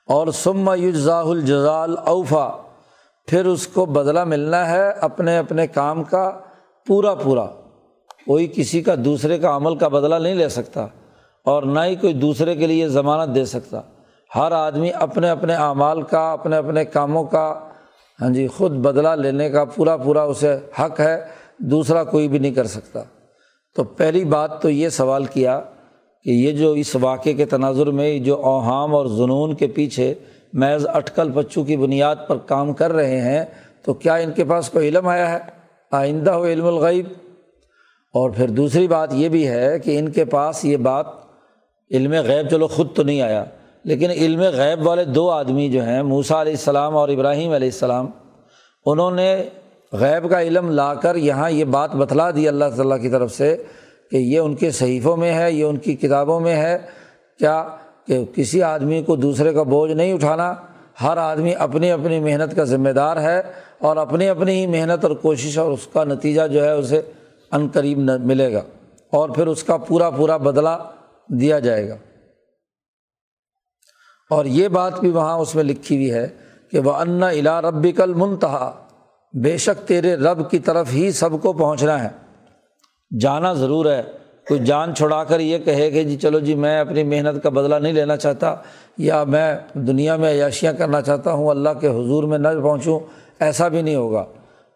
اور 0.08 0.28
سما 0.28 0.76
یوزا 0.76 1.20
الجزال 1.20 1.96
اوفا۔ 2.06 2.50
پھر 3.28 3.46
اس 3.46 3.68
کو 3.68 3.86
بدلہ 3.86 4.24
ملنا 4.24 4.70
ہے 4.70 4.90
اپنے 4.90 5.38
اپنے 5.38 5.68
کام 5.68 6.04
کا 6.04 6.32
پورا 6.88 7.16
پورا۔ 7.16 7.46
کوئی 8.28 8.48
کسی 8.56 8.82
کا 8.82 8.96
دوسرے 9.06 9.38
کا 9.38 9.56
عمل 9.56 9.76
کا 9.76 9.88
بدلہ 9.88 10.16
نہیں 10.16 10.36
لے 10.36 10.50
سکتا 10.50 10.86
اور 11.46 11.64
نہ 11.64 11.80
ہی 11.80 11.96
کوئی 11.96 12.14
دوسرے 12.14 12.56
کے 12.56 12.68
لیے 12.68 12.88
ضمانت 12.88 13.36
دے 13.36 13.46
سکتا۔ 13.46 13.82
ہر 14.36 14.52
آدمی 14.52 14.90
اپنے 14.94 15.30
اپنے 15.30 15.56
اعمال 15.56 16.02
کا، 16.02 16.32
اپنے 16.32 16.56
اپنے 16.56 16.86
کاموں 16.86 17.24
کا 17.24 17.60
ہاں 18.22 18.30
جی 18.30 18.48
خود 18.48 18.72
بدلہ 18.72 19.10
لینے 19.10 19.50
کا 19.50 19.66
پورا 19.66 19.98
پورا 19.98 20.22
اسے 20.22 20.58
حق 20.80 21.00
ہے، 21.00 21.26
دوسرا 21.58 22.04
کوئی 22.04 22.28
بھی 22.28 22.40
نہیں 22.40 22.54
کر 22.54 22.68
سکتا۔ 22.68 23.04
تو 23.76 23.84
پہلی 23.84 24.26
بات 24.26 24.62
تو 24.62 24.70
یہ 24.70 24.90
سوال 24.90 25.26
کیا 25.26 25.62
کہ 26.24 26.30
یہ 26.30 26.52
جو 26.52 26.72
اس 26.72 26.96
واقعے 26.96 27.34
کے 27.34 27.46
تناظر 27.46 27.86
میں 27.86 28.20
جو 28.20 28.36
اوہام 28.36 28.96
اور 28.96 29.06
جنون 29.06 29.56
کے 29.56 29.68
پیچھے 29.68 30.14
محض 30.54 30.86
اٹکل 30.94 31.32
پچو 31.32 31.64
کی 31.64 31.78
بنیاد 31.78 32.16
پر 32.28 32.38
کام 32.38 32.74
کر 32.74 32.94
رہے 32.94 33.22
ہیں، 33.22 33.46
تو 33.84 33.94
کیا 33.94 34.16
ان 34.16 34.32
کے 34.32 34.44
پاس 34.44 34.70
کوئی 34.70 34.88
علم 34.88 35.08
آیا 35.08 35.32
ہے؟ 35.32 35.40
آئندہ 35.92 36.32
ہو 36.32 36.46
علم 36.46 36.66
الغیب۔ 36.66 37.06
اور 38.16 38.30
پھر 38.30 38.50
دوسری 38.50 38.88
بات 38.88 39.14
یہ 39.14 39.30
بھی 39.30 39.48
ہے 39.48 39.78
کہ 39.80 39.98
ان 40.00 40.10
کے 40.10 40.26
پاس 40.26 40.64
یہ 40.66 40.78
بات 40.78 41.06
علم 41.92 42.12
غیب، 42.26 42.50
چلو 42.50 42.68
خود 42.68 42.94
تو 42.96 43.04
نہیں 43.04 43.22
آیا، 43.22 43.44
لیکن 43.84 44.10
علم 44.10 44.42
غیب 44.54 44.86
والے 44.88 45.04
دو 45.06 45.30
آدمی 45.30 45.70
جو 45.70 45.84
ہیں 45.84 46.02
موسا 46.04 46.42
علیہ 46.42 46.54
السلام 46.54 46.96
اور 46.98 47.10
ابراہیم 47.10 47.52
علیہ 47.52 47.68
السلام، 47.68 48.10
انہوں 48.86 49.12
نے 49.12 49.44
غیب 49.94 50.30
کا 50.30 50.42
علم 50.42 50.70
لا 50.72 50.94
کر 50.94 51.16
یہاں 51.16 51.50
یہ 51.50 51.66
بات 51.66 51.96
بتلا 51.96 52.30
دی 52.32 52.48
اللہ 52.48 52.70
تعالیٰ 52.76 53.02
کی 53.02 53.10
طرف 53.10 53.34
سے 53.34 53.56
کہ 54.12 54.18
یہ 54.18 54.40
ان 54.40 54.56
کے 54.56 54.72
صحیفوں 54.72 55.18
میں 55.18 55.34
ہے، 55.34 55.52
یہ 55.52 55.64
ان 55.64 55.78
کی 55.78 55.96
کتابوں 55.96 56.40
میں 56.40 56.56
ہے۔ 56.56 56.78
کیا 57.40 57.64
کہ 58.08 58.24
کسی 58.36 58.62
آدمی 58.64 59.02
کو 59.04 59.16
دوسرے 59.16 59.54
کا 59.54 59.64
بوجھ 59.64 59.92
نہیں 59.92 60.14
اٹھانا؟ 60.14 60.54
ہر 61.02 61.18
آدمی 61.18 61.54
اپنی 61.56 61.92
اپنی 61.92 62.20
محنت 62.20 62.56
کا 62.56 62.64
ذمہ 62.64 62.90
دار 62.90 63.18
ہے 63.18 63.42
اور 63.80 63.98
اپنی 63.98 64.30
اپنی 64.30 64.60
ہی 64.60 64.68
محنت 64.68 65.06
اور 65.06 65.16
کوشش 65.22 65.58
اور 65.58 65.72
اس 65.72 65.88
کا 65.94 66.04
نتیجہ 66.04 66.48
جو 66.48 66.64
ہے، 66.64 66.72
اسے 66.72 67.02
عن 67.56 67.68
قریب 67.74 67.98
ملے 67.98 68.54
گا 68.54 68.62
اور 69.12 69.30
پھر 69.30 69.48
اس 69.48 69.64
کا 69.64 69.78
پورا 69.78 70.10
پورا 70.10 70.38
بدلہ 70.38 70.92
دیا 71.28 71.60
جائے 71.60 71.90
گا۔ 71.90 71.96
اور 74.30 74.46
یہ 74.46 74.68
بات 74.68 75.00
بھی 75.00 75.12
وہاں 75.12 75.38
اس 75.38 75.56
میں 75.56 75.64
لکھی 75.64 75.96
ہوئی 75.96 76.14
ہے 76.14 76.28
کہ 76.72 76.80
وہ 76.80 76.92
ان 76.92 77.24
الا 77.24 77.62
ربی 77.62 77.92
کل 77.92 78.14
منتہا 78.14 78.86
بے 79.44 79.58
شک 79.58 79.88
تیرے 79.88 80.16
رب 80.16 80.52
کی 80.52 80.60
طرف 80.60 80.88
ہی 80.94 81.12
سب 81.12 81.30
کو 81.42 81.54
پہنچنا 81.54 82.04
ہے۔ 82.04 82.10
جانا 83.20 83.54
ضرور 83.54 83.86
ہے۔ 83.86 84.04
کوئی 84.48 84.60
جان 84.60 84.96
چھڑا 84.96 85.24
کر 85.24 85.40
یہ 85.40 85.58
کہے 85.58 85.92
کہ 85.92 86.04
جی 86.04 86.18
چلو 86.18 86.40
جی 86.40 86.56
میں 86.56 86.80
اپنی 86.80 87.04
محنت 87.04 87.44
کا 87.44 87.50
بدلہ 87.50 87.76
نہیں 87.76 87.94
لینا 87.94 88.18
چاہتا 88.18 88.56
یا 88.98 89.24
میں 89.24 89.56
دنیا 89.74 90.16
میں 90.16 90.32
عیاشیاں 90.32 90.74
کرنا 90.74 91.02
چاہتا 91.02 91.32
ہوں، 91.32 91.50
اللہ 91.50 91.70
کے 91.82 91.88
حضور 91.88 92.24
میں 92.24 92.38
نہ 92.38 92.48
پہنچوں، 92.64 93.00
ایسا 93.40 93.68
بھی 93.68 93.82
نہیں 93.82 93.96
ہوگا۔ 93.96 94.26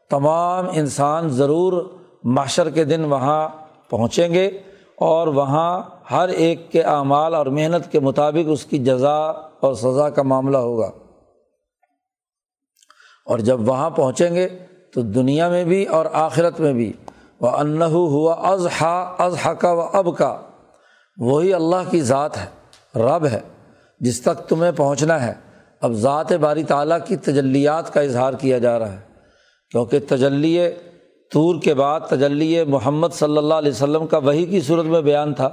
تمام 0.10 0.66
انسان 0.74 1.30
ضرور 1.30 1.99
معاشر 2.24 2.70
کے 2.70 2.84
دن 2.84 3.06
وہاں 3.06 3.50
پہنچیں 3.90 4.34
گے 4.34 4.48
اور 4.96 5.28
وہاں 5.28 5.84
ہر 6.12 6.30
ایک 6.30 6.72
کے 6.72 6.82
اعمال 6.82 7.36
اور 7.36 7.46
محنت 7.46 7.92
کے 7.92 8.00
مطابق 8.00 8.48
اس 8.48 8.66
کی 8.66 8.78
جزا 8.78 9.18
اور 9.60 9.74
سزا 9.74 10.10
کا 10.10 10.24
معاملہ 10.24 10.58
ہوگا۔ 10.58 10.92
اور 13.26 13.40
جب 13.40 13.70
وہاں 13.70 13.90
پہنچیں 13.90 14.36
گے 14.36 14.48
تو 14.94 15.02
دنیا 15.02 15.50
میں 15.50 15.64
بھی 15.64 15.86
اور 15.86 16.06
آخرت 16.14 16.60
میں 16.60 16.74
بھی۔ 16.74 16.94
وہ 17.42 17.50
انّ 17.50 17.84
ہوا 17.84 18.34
ازحا 18.34 19.16
ازحا 19.18 19.54
کا 19.54 19.72
و 19.72 19.80
اب 19.80 20.08
کا 20.18 20.42
وہی 21.18 21.54
اللہ 21.54 21.90
کی 21.90 22.02
ذات 22.02 22.38
ہے، 22.38 22.46
رب 23.00 23.26
ہے، 23.26 23.40
جس 24.00 24.22
تک 24.22 24.50
تمہیں 24.50 24.72
پہنچنا 24.72 25.28
ہے۔ 25.28 25.34
اب 25.82 25.92
ذات 25.92 26.34
باری 26.34 26.64
تعالیٰ 26.64 26.98
کی 27.08 27.16
تجلیات 27.16 27.94
کا 27.94 28.02
اظہار 28.02 28.34
کیا 28.34 28.58
جا 28.58 28.80
رہا 28.80 28.92
ہے، 28.92 29.00
کیونکہ 29.72 30.00
تجلی 30.10 30.62
طور 31.34 31.56
کے 31.62 31.74
بعد 31.74 32.00
تجلی 32.00 32.64
محمد 32.64 33.08
صلی 33.12 33.38
اللہ 33.38 33.54
علیہ 33.54 33.72
وسلم 33.72 34.08
کا 34.08 34.18
وہی 34.18 34.46
کی 34.46 34.62
صورت 34.62 34.86
میں 34.86 35.02
بیان 35.02 35.34
تھا۔ 35.34 35.50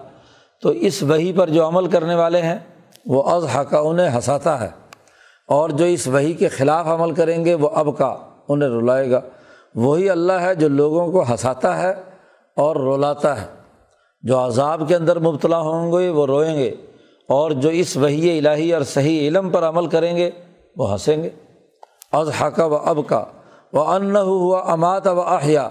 تو 0.62 0.68
اس 0.68 1.02
وہی 1.02 1.32
پر 1.32 1.50
جو 1.50 1.68
عمل 1.68 1.86
کرنے 1.86 2.14
والے 2.14 2.42
ہیں، 2.42 2.58
وہ 3.06 3.22
از 3.22 3.46
کا 3.70 3.78
انہیں 3.78 4.08
ہنساتا 4.08 4.60
ہے۔ 4.60 4.68
اور 5.48 5.70
جو 5.70 5.84
اس 5.84 6.06
وہی 6.06 6.32
کے 6.32 6.48
خلاف 6.48 6.86
عمل 6.86 7.12
کریں 7.12 7.44
گے، 7.44 7.54
وہ 7.54 7.68
اب 7.68 7.88
کا 7.98 8.16
انہیں 8.48 8.68
رلائے 8.68 9.10
گا۔ 9.10 9.20
وہی 9.74 10.10
اللہ 10.10 10.32
ہے 10.32 10.54
جو 10.54 10.68
لوگوں 10.68 11.12
کو 11.12 11.22
ہنساتا 11.22 11.82
ہے 11.82 11.94
اور 12.56 12.76
رلاتا 12.76 13.40
ہے۔ 13.40 13.46
جو 14.22 14.38
عذاب 14.38 14.82
کے 14.88 14.96
اندر 14.96 15.18
مبتلا 15.18 15.58
ہوں 15.58 15.92
گے، 15.92 16.08
وہ 16.08 16.26
روئیں 16.26 16.58
گے۔ 16.58 16.74
اور 17.28 17.50
جو 17.50 17.68
اس 17.68 17.96
وہی 17.96 18.38
الہی 18.38 18.74
اور 18.74 18.82
صحیح 18.82 19.28
علم 19.28 19.50
پر 19.50 19.62
عمل 19.62 19.86
کریں 19.86 20.16
گے، 20.16 20.30
وہ 20.76 20.92
ہنسیں 20.92 21.22
گے۔ 21.22 21.30
از 22.12 22.30
کا 22.56 22.64
و 22.64 22.76
اب 22.76 22.98
کا۔ 23.06 23.24
وہ 23.76 23.84
ان 23.84 24.16
ہوا 24.16 24.62
امات 24.66 25.06
و 25.06 25.20
احیا 25.20 25.68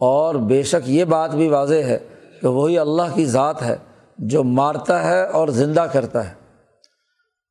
اور 0.00 0.34
بے 0.34 0.62
شک 0.62 0.88
یہ 0.88 1.04
بات 1.04 1.34
بھی 1.34 1.48
واضح 1.48 1.74
ہے 1.74 1.98
کہ 2.42 2.48
وہی 2.48 2.78
اللہ 2.78 3.14
کی 3.14 3.24
ذات 3.24 3.62
ہے 3.62 3.76
جو 4.18 4.44
مارتا 4.44 5.04
ہے 5.04 5.22
اور 5.22 5.48
زندہ 5.48 5.86
کرتا 5.92 6.28
ہے۔ 6.28 6.34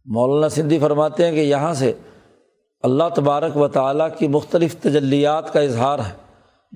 مولانا 0.06 0.50
سندھی 0.50 0.80
فرماتے 0.80 1.26
ہیں 1.26 1.32
کہ 1.32 1.40
یہاں 1.40 1.74
سے 1.74 1.94
اللہ 2.84 3.04
تبارک 3.16 3.58
و 3.58 3.68
تعالیٰ 3.68 4.08
کی 4.18 4.28
مختلف 4.28 4.76
تجلیات 4.76 5.54
کا 5.54 5.60
اظہار 5.60 6.00
ہے۔ 6.00 6.14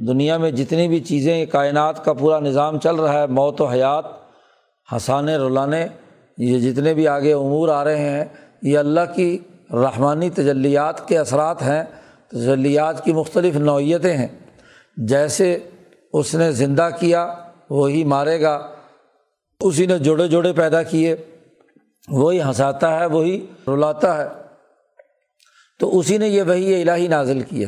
دنیا 0.07 0.37
میں 0.37 0.51
جتنی 0.51 0.87
بھی 0.87 0.99
چیزیں 0.99 1.45
کائنات 1.45 2.05
کا 2.05 2.13
پورا 2.13 2.39
نظام 2.39 2.79
چل 2.79 2.95
رہا 2.95 3.21
ہے، 3.21 3.27
موت 3.27 3.61
و 3.61 3.65
حیات 3.65 4.05
ہنسانے 4.91 5.37
رلانے 5.37 5.87
یہ 6.37 6.59
جتنے 6.59 6.93
بھی 6.93 7.07
آگے 7.07 7.33
امور 7.33 7.69
آ 7.69 7.83
رہے 7.83 8.09
ہیں، 8.09 8.25
یہ 8.61 8.77
اللہ 8.77 9.13
کی 9.15 9.37
رحمانی 9.73 10.29
تجلیات 10.29 11.07
کے 11.07 11.17
اثرات 11.17 11.61
ہیں۔ 11.61 11.83
تجلیات 12.31 13.05
کی 13.05 13.13
مختلف 13.13 13.55
نوعیتیں 13.55 14.17
ہیں۔ 14.17 14.27
جیسے 14.97 15.69
اس 16.13 16.35
نے 16.35 16.51
زندہ 16.51 16.89
کیا، 16.99 17.35
وہی 17.69 18.03
مارے 18.03 18.41
گا۔ 18.41 18.69
اسی 19.59 19.85
نے 19.85 19.99
جوڑے 19.99 20.27
جوڑے 20.27 20.53
پیدا 20.53 20.83
کیے، 20.83 21.15
وہی 22.07 22.41
ہنساتا 22.41 22.99
ہے، 22.99 23.05
وہی 23.05 23.45
رلاتا 23.67 24.23
ہے۔ 24.23 24.27
تو 25.79 25.99
اسی 25.99 26.17
نے 26.17 26.27
یہ 26.27 26.43
وہی 26.43 26.81
الہی 26.81 27.07
نازل 27.07 27.41
کیا 27.41 27.67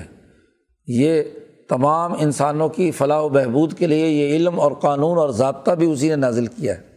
یہ 0.88 1.24
تمام 1.70 2.14
انسانوں 2.20 2.70
کی 2.70 2.92
فلاح 2.92 3.22
و 3.22 3.30
بہبود 3.30 3.78
کے 3.78 3.88
لیے 3.88 4.08
یہ 4.08 4.36
علم 4.36 4.60
اور 4.60 4.72
قانون 4.72 5.18
اور 5.18 5.30
ضابطہ 5.30 5.72
بھی 5.72 5.92
اسی 5.92 6.10
نے 6.10 6.16
نازل 6.16 6.48
کیا 6.48 6.78
ہے۔ 6.78 6.92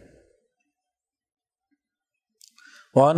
وہ 2.95 3.13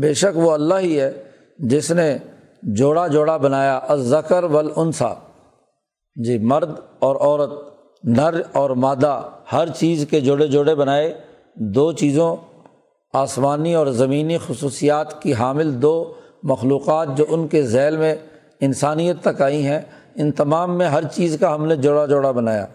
بے 0.00 0.14
شک 0.14 0.38
وہ 0.38 0.52
اللہ 0.52 0.74
ہی 0.74 1.00
ہے 1.00 1.12
جس 1.58 1.90
نے 1.90 2.18
جوڑا 2.62 3.06
جوڑا 3.06 3.36
بنایا 3.36 3.80
ذکر 3.96 4.44
ولعنسا 4.44 5.14
جی 6.24 6.38
مرد 6.38 6.70
اور 6.98 7.16
عورت، 7.16 7.50
نر 8.04 8.40
اور 8.52 8.70
مادہ، 8.70 9.22
ہر 9.52 9.68
چیز 9.68 10.06
کے 10.10 10.20
جوڑے 10.20 10.46
جوڑے 10.46 10.74
بنائے۔ 10.74 11.14
دو 11.54 11.92
چیزوں، 11.92 12.36
آسمانی 13.12 13.74
اور 13.74 13.86
زمینی 13.86 14.38
خصوصیات 14.46 15.22
کی 15.22 15.34
حامل 15.34 15.82
دو 15.82 16.14
مخلوقات 16.42 17.08
جو 17.16 17.24
ان 17.28 17.48
کے 17.48 17.62
ذیل 17.62 17.96
میں 17.96 18.14
انسانیت 18.60 19.16
تک 19.22 19.42
آئی 19.42 19.66
ہیں۔ 19.66 19.80
ان 20.14 20.32
تمام 20.32 20.78
میں 20.78 20.86
ہر 20.86 21.04
چیز 21.04 21.36
کا 21.40 21.54
ہم 21.54 21.66
نے 21.66 21.76
جوڑا 21.76 22.06
جوڑا 22.06 22.30
بنایا۔ 22.30 22.66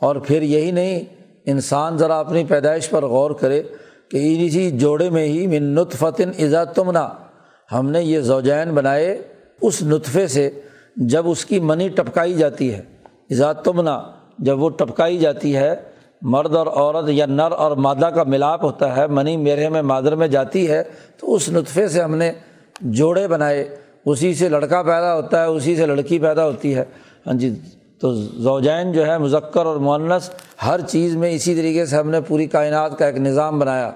اور 0.00 0.16
پھر 0.16 0.42
یہی 0.42 0.70
نہیں، 0.70 1.00
انسان 1.46 1.98
ذرا 1.98 2.20
اپنی 2.20 2.44
پیدائش 2.44 2.90
پر 2.90 3.04
غور 3.04 3.30
کرے۔ 3.30 3.62
کہ 4.10 4.46
اسی 4.46 4.70
جوڑے 4.70 5.10
میں 5.10 5.24
ہی 5.24 5.46
من 5.46 5.62
نطفتن 5.62 6.30
ایزا 6.36 6.64
تمنا۔ 6.64 7.08
ہم 7.72 7.90
نے 7.90 8.02
یہ 8.02 8.20
زوجین 8.20 8.70
بنائے 8.70 9.22
اس 9.62 9.82
نطفے 9.82 10.26
سے 10.26 10.50
جب 10.96 11.30
اس 11.30 11.44
کی 11.44 11.60
منی 11.60 11.88
ٹپکائی 11.88 12.34
جاتی 12.34 12.74
ہے۔ 12.74 12.80
ایزا 13.28 13.52
تمنا، 13.52 14.02
جب 14.38 14.62
وہ 14.62 14.70
ٹپکائی 14.70 15.18
جاتی 15.18 15.56
ہے، 15.56 15.74
مرد 16.22 16.56
اور 16.56 16.66
عورت 16.66 17.08
یا 17.08 17.26
نر 17.26 17.52
اور 17.52 17.76
مادہ 17.76 18.10
کا 18.14 18.22
ملاپ 18.22 18.64
ہوتا 18.64 18.96
ہے، 18.96 19.06
منی 19.06 19.36
میرے 19.36 19.68
میں 19.68 19.82
مادر 19.82 20.14
میں 20.14 20.28
جاتی 20.28 20.70
ہے، 20.70 20.82
تو 21.16 21.34
اس 21.34 21.48
نطفے 21.48 21.88
سے 21.88 22.02
ہم 22.02 22.14
نے 22.14 22.32
جوڑے 22.80 23.28
بنائے۔ 23.28 23.76
اسی 24.06 24.34
سے 24.34 24.48
لڑکا 24.48 24.82
پیدا 24.82 25.16
ہوتا 25.16 25.42
ہے، 25.42 25.46
اسی 25.46 25.76
سے 25.76 25.86
لڑکی 25.86 26.18
پیدا 26.18 26.46
ہوتی 26.46 26.74
ہے۔ 26.74 26.84
ہاں 27.26 27.34
جی۔ 27.34 27.54
تو 28.00 28.14
زوجین 28.14 28.92
جو 28.92 29.06
ہے 29.06 29.18
مذکر 29.18 29.66
اور 29.66 29.76
معنس 29.76 30.30
ہر 30.66 30.80
چیز 30.80 31.16
میں 31.16 31.30
اسی 31.30 31.54
طریقے 31.54 31.86
سے 31.86 31.96
ہم 31.96 32.10
نے 32.10 32.20
پوری 32.20 32.46
کائنات 32.46 32.98
کا 32.98 33.06
ایک 33.06 33.16
نظام 33.16 33.58
بنایا۔ 33.58 33.92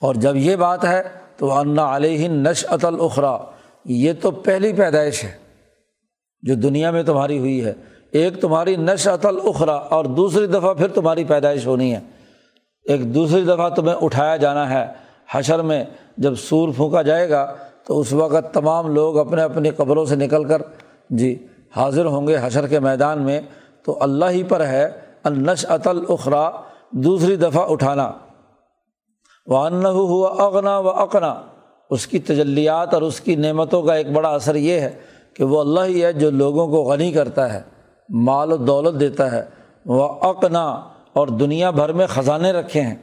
اور 0.00 0.14
جب 0.14 0.36
یہ 0.36 0.56
بات 0.56 0.84
ہے 0.84 1.02
تو 1.36 1.52
انا 1.52 1.96
علیہ 1.96 2.28
نش 2.28 2.66
الخرا 2.82 3.38
یہ 3.84 4.12
تو 4.20 4.30
پہلی 4.30 4.72
پیدائش 4.72 5.24
ہے 5.24 5.32
جو 6.42 6.54
دنیا 6.54 6.90
میں 6.90 7.02
تمہاری 7.02 7.38
ہوئی 7.38 7.64
ہے۔ 7.64 7.72
ایک 8.12 8.40
تمہاری 8.40 8.76
نش 8.76 9.08
الخرا 9.22 9.74
اور 9.74 10.04
دوسری 10.04 10.46
دفعہ 10.46 10.74
پھر 10.74 10.88
تمہاری 10.88 11.24
پیدائش 11.24 11.66
ہونی 11.66 11.94
ہے۔ 11.94 12.00
ایک 12.84 13.14
دوسری 13.14 13.42
دفعہ 13.42 13.68
تمہیں 13.68 13.96
اٹھایا 14.00 14.36
جانا 14.36 14.70
ہے 14.70 14.86
حشر 15.30 15.62
میں، 15.62 15.84
جب 16.16 16.34
سور 16.34 16.68
پھونکا 16.76 17.02
جائے 17.02 17.30
گا 17.30 17.54
تو 17.86 18.00
اس 18.00 18.12
وقت 18.12 18.54
تمام 18.54 18.94
لوگ 18.94 19.18
اپنے 19.18 19.42
اپنی 19.42 19.70
قبروں 19.70 20.04
سے 20.04 20.16
نکل 20.16 20.44
کر 20.44 20.62
جی 21.10 21.46
حاضر 21.76 22.04
ہوں 22.04 22.26
گے 22.26 22.36
حشر 22.42 22.66
کے 22.66 22.80
میدان 22.80 23.22
میں، 23.22 23.40
تو 23.84 23.98
اللہ 24.00 24.24
ہی 24.30 24.42
پر 24.42 24.66
ہے 24.66 24.90
النش 25.24 25.66
اخرا 26.08 26.50
دوسری 26.90 27.36
دفعہ 27.36 27.70
اٹھانا۔ 27.70 28.12
وہ 29.46 29.68
ہوا 29.88 30.44
اغنا 30.44 30.78
و 30.78 30.88
اقنا 30.88 31.42
اس 31.90 32.06
کی 32.06 32.18
تجلیات 32.18 32.94
اور 32.94 33.02
اس 33.02 33.20
کی 33.20 33.36
نعمتوں 33.36 33.82
کا 33.82 33.94
ایک 33.94 34.12
بڑا 34.12 34.28
اثر 34.28 34.54
یہ 34.54 34.80
ہے 34.80 34.98
کہ 35.36 35.44
وہ 35.44 35.60
اللہ 35.60 35.80
ہی 35.80 36.04
ہے 36.04 36.12
جو 36.12 36.30
لوگوں 36.30 36.68
کو 36.68 36.90
غنی 36.90 37.12
کرتا 37.12 37.52
ہے، 37.52 37.60
مال 38.08 38.52
و 38.52 38.56
دولت 38.56 39.00
دیتا 39.00 39.32
ہے۔ 39.32 39.44
وہ 39.86 40.02
اقنا 40.04 40.70
اور 41.12 41.28
دنیا 41.28 41.70
بھر 41.70 41.92
میں 41.92 42.06
خزانے 42.06 42.52
رکھے 42.52 42.80
ہیں۔ 42.80 42.96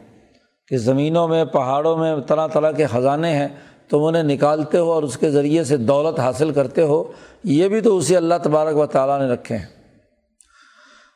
کہ 0.67 0.77
زمینوں 0.77 1.27
میں، 1.27 1.45
پہاڑوں 1.45 1.97
میں، 1.97 2.15
طرح 2.27 2.47
طرح 2.47 2.71
کے 2.71 2.85
خزانے 2.85 3.29
ہیں۔ 3.29 3.47
تم 3.89 4.03
انہیں 4.03 4.23
نکالتے 4.23 4.77
ہو 4.77 4.91
اور 4.91 5.03
اس 5.03 5.17
کے 5.17 5.31
ذریعے 5.31 5.63
سے 5.63 5.77
دولت 5.77 6.19
حاصل 6.19 6.51
کرتے 6.51 6.81
ہو، 6.81 7.03
یہ 7.43 7.67
بھی 7.67 7.81
تو 7.81 7.97
اسی 7.97 8.15
اللہ 8.15 8.35
تبارک 8.43 8.77
و 8.77 8.85
تعالیٰ 8.85 9.27
نے 9.27 9.33
رکھے 9.33 9.57
ہیں۔ 9.57 9.65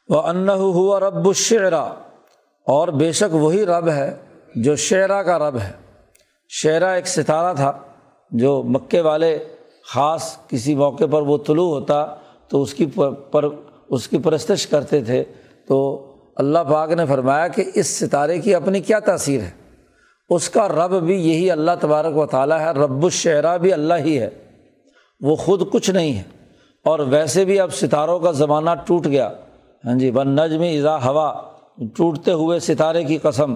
وہ 0.10 0.22
ان 0.22 0.50
ہوا 0.50 1.00
رب 1.00 1.28
الشعرا 1.28 1.84
اور 2.68 2.88
بے 2.88 3.12
شک 3.12 3.36
وہی 3.36 3.66
رب 3.66 3.90
ہے 3.90 4.16
جو 4.56 4.76
شعرا 4.76 5.24
کا 5.24 5.40
رب 5.40 5.56
ہے۔ 5.56 5.72
شعرا 6.50 6.92
ایک 6.92 7.08
ستارہ 7.08 7.56
تھا 7.56 7.72
جو 8.32 8.64
مکے 8.64 9.02
والے 9.02 9.40
خاص 9.94 10.38
کسی 10.48 10.76
موقع 10.76 11.04
پر 11.12 11.22
وہ 11.22 11.38
طلوع 11.48 11.70
ہوتا 11.70 12.16
تو 12.48 12.62
اس 12.62 12.74
کی 12.74 12.86
پر، 13.32 13.46
اس 13.90 14.08
کی 14.08 14.18
پرستش 14.18 14.68
کرتے 14.68 15.04
تھے۔ 15.04 15.24
تو 15.68 16.08
اللہ 16.36 16.60
پاک 16.60 16.92
نے 16.92 17.06
فرمایا 17.06 17.48
کہ 17.48 17.64
اس 17.76 17.88
ستارے 17.88 18.40
کی 18.40 18.56
اپنی 18.56 18.80
کیا 18.80 19.00
تاثیر 19.00 19.42
ہے؟ 19.42 19.61
اس 20.32 20.50
کا 20.50 20.68
رب 20.68 21.04
بھی 21.04 21.30
یہی 21.30 21.52
اللہ 21.52 21.72
تبارک 21.80 22.18
و 22.18 22.26
تعالیٰ 22.26 22.60
ہے، 22.60 22.72
رب 22.72 23.04
الشعرا 23.04 23.58
بھی 23.58 23.74
اللہ 23.74 23.94
ہی 23.94 24.20
ہے۔ 24.20 24.30
وہ 25.22 25.36
خود 25.36 25.72
کچھ 25.72 25.92
نہیں 25.92 26.18
ہے۔ 26.18 26.24
اور 26.86 27.00
ویسے 27.00 27.46
بھی 27.46 27.60
اب 27.60 27.74
ستاروں 27.74 28.20
کا 28.20 28.32
زمانہ 28.32 28.70
ٹوٹ 28.86 29.08
گیا۔ 29.08 29.30
ہاں 29.86 30.00
جی 30.00 30.12
بن 30.12 30.28
نجم 30.28 30.62
اضا 30.62 31.06
ہوا۔ 31.06 31.34
ٹوٹتے 31.78 32.32
ہوئے 32.32 32.60
ستارے 32.60 33.04
کی 33.04 33.18
قسم۔ 33.18 33.56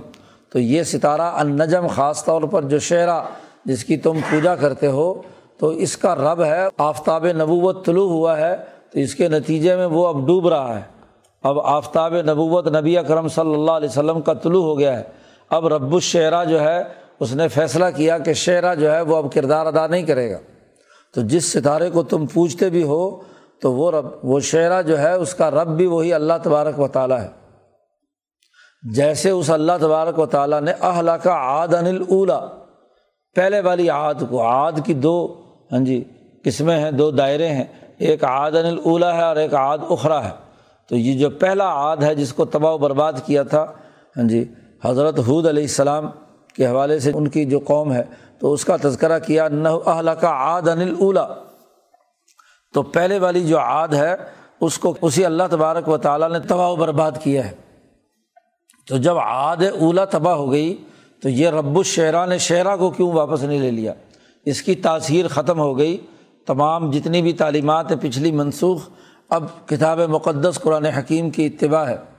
تو 0.50 0.60
یہ 0.60 0.84
ستارہ 0.84 1.22
النجم 1.22 1.88
خاص 1.88 2.26
طور 2.26 2.42
پر 2.42 2.62
جو 2.62 2.80
شعرا 2.80 3.24
جس 3.66 3.86
کی 3.86 3.98
تم 3.98 4.18
پوجا 4.30 4.56
کرتے 4.56 4.88
ہو، 4.88 5.14
تو 5.58 5.68
اس 5.68 5.98
کا 5.98 6.16
رب 6.16 6.44
ہے۔ 6.44 6.68
آفتاب 6.78 7.26
نبوت 7.26 7.86
طلوع 7.86 8.10
ہوا 8.10 8.38
ہے۔ 8.38 8.56
تو 8.94 9.00
اس 9.00 9.16
کے 9.16 9.28
نتیجے 9.28 9.76
میں 9.76 9.86
وہ 9.86 10.08
اب 10.08 10.28
ڈوب 10.28 10.48
رہا 10.48 10.76
ہے۔ 10.76 10.84
اب 11.44 11.60
آفتاب 11.60 12.14
نبوت 12.14 12.68
نبی 12.68 12.98
اکرم 12.98 13.28
صلی 13.28 13.54
اللہ 13.54 13.72
علیہ 13.72 13.90
وسلم 13.90 14.22
کا 14.22 14.34
طلوع 14.34 14.64
ہو 14.64 14.80
گیا 14.80 15.00
ہے۔ 15.00 15.25
اب 15.50 15.68
رب 15.68 15.94
الشعرا 15.94 16.44
جو 16.44 16.62
ہے، 16.62 16.84
اس 17.20 17.36
نے 17.36 17.48
فیصلہ 17.48 17.86
کیا 17.96 18.18
کہ 18.18 18.34
شعرا 18.34 18.74
جو 18.74 18.92
ہے، 18.92 19.02
وہ 19.02 19.18
اب 19.18 19.26
کردار 19.34 19.66
ادا 19.66 19.88
نہیں 19.88 20.04
کرے 20.04 20.32
گا۔ 20.32 20.38
تو 21.14 21.22
جس 21.22 21.54
ستارے 21.54 21.90
کو 21.90 22.04
تم 22.04 22.26
پوچھتے 22.26 22.70
بھی 22.70 22.84
ہو، 22.84 23.22
تو 23.62 23.74
وہ 23.74 23.92
رب، 23.92 24.06
وہ 24.24 24.40
شعرا 24.40 24.82
جو 24.82 25.00
ہے، 25.00 25.12
اس 25.12 25.34
کا 25.34 25.52
رب 25.52 25.68
بھی 25.68 25.86
وہی 25.86 26.14
اللہ 26.14 26.34
تبارک 26.44 26.80
و 26.80 26.88
تعالیٰ 26.88 27.20
ہے۔ 27.20 27.28
جیسے 28.94 29.30
اس 29.30 29.50
اللہ 29.50 29.72
تبارک 29.82 30.20
و 30.20 30.26
تعالیٰ 30.26 30.62
نے 30.62 30.72
اہلا 30.82 31.18
کا 31.18 31.32
عاد 31.32 31.74
انل 31.74 32.04
اولا 32.10 32.48
پہلے 33.36 33.60
والی 33.60 33.90
عاد 33.90 34.14
کو، 34.30 34.42
عاد 34.42 34.72
کی 34.86 34.94
دو 34.94 35.42
ہاں 35.72 35.80
جی 35.80 36.04
قسمیں 36.44 36.80
ہیں، 36.80 36.92
دو 36.92 37.12
دائرے 37.12 37.48
ہیں۔ 37.48 37.64
ایک 37.98 38.24
عاد 38.24 38.52
انل 38.52 38.80
اولا 38.86 39.16
ہے 39.16 39.24
اور 39.24 39.36
ایک 39.36 39.54
عاد 39.54 39.78
اخرا 39.90 40.26
ہے۔ 40.26 40.34
تو 40.90 40.96
یہ 40.96 41.20
جو 41.20 41.30
پہلا 41.30 41.68
عاد 41.68 41.98
ہے، 41.98 42.16
جس 42.16 42.34
کو 42.34 42.46
تباہ 42.46 42.72
و 42.72 42.78
برباد 42.78 43.14
کیا 43.26 43.44
تھا 43.44 43.66
ہاں 44.18 44.24
جی 44.24 44.46
حضرت 44.84 45.20
حود 45.20 45.48
علیہ 45.48 45.64
السلام 45.64 46.08
کے 46.56 46.68
حوالے 46.68 47.00
سے 47.00 47.12
ان 47.14 47.28
کی 47.28 47.46
جو 47.46 47.60
قوم 47.60 47.94
ہے، 47.94 48.04
تو 48.40 48.54
اس 48.54 48.66
کا 48.66 48.76
تذکرہ 48.82 49.20
کیا 49.20 49.48
نہ 49.48 49.70
اہل 49.86 50.10
کا 50.22 50.28
عاد 50.28 50.68
انل 50.68 50.96
اولا 51.00 51.28
تو 52.74 52.84
پہلے 52.84 53.20
والی 53.20 53.48
جو 53.48 53.60
عاد 53.60 53.88
ہے، 53.88 54.16
اس 54.62 54.78
کو، 54.78 54.98
اسی 55.02 55.26
اللہ 55.26 55.44
تبارک 55.52 55.90
و 55.90 55.98
تعالیٰ 55.98 56.32
نے 56.32 56.40
تباہ 56.40 56.70
و 56.70 56.76
برباد 56.76 57.12
کیا 57.24 57.46
ہے۔ 57.46 57.52
تو 58.88 58.98
جب 58.98 59.18
عاد 59.18 59.58
اولا 59.80 60.06
تباہ 60.06 60.36
ہو 60.36 60.52
گئی، 60.52 60.84
تو 61.22 61.30
یہ 61.30 61.50
رب 61.50 61.78
الشعرا 61.78 62.26
نے 62.26 62.38
شعرا 62.38 62.76
کو 62.76 62.90
کیوں 62.90 63.12
واپس 63.12 63.44
نہیں 63.44 63.60
لے 63.60 63.72
لیا؟ 63.72 63.94
اس 64.46 64.62
کی 64.62 64.76
تاثیر 64.76 65.28
ختم 65.28 65.60
ہو 65.60 65.78
گئی۔ 65.78 65.98
تمام 66.46 66.92
جتنی 66.92 67.22
بھی 67.22 67.34
تعلیمات 67.34 67.92
ہیں 67.92 67.98
پچھلی 68.02 68.32
منسوخ، 68.32 68.90
اب 69.30 69.44
کتاب 69.66 70.00
مقدس 70.00 70.60
قرآن 70.62 70.86
حکیم 70.86 71.30
کی 71.30 71.46
اتباع 71.46 71.84
ہے۔ 71.84 72.15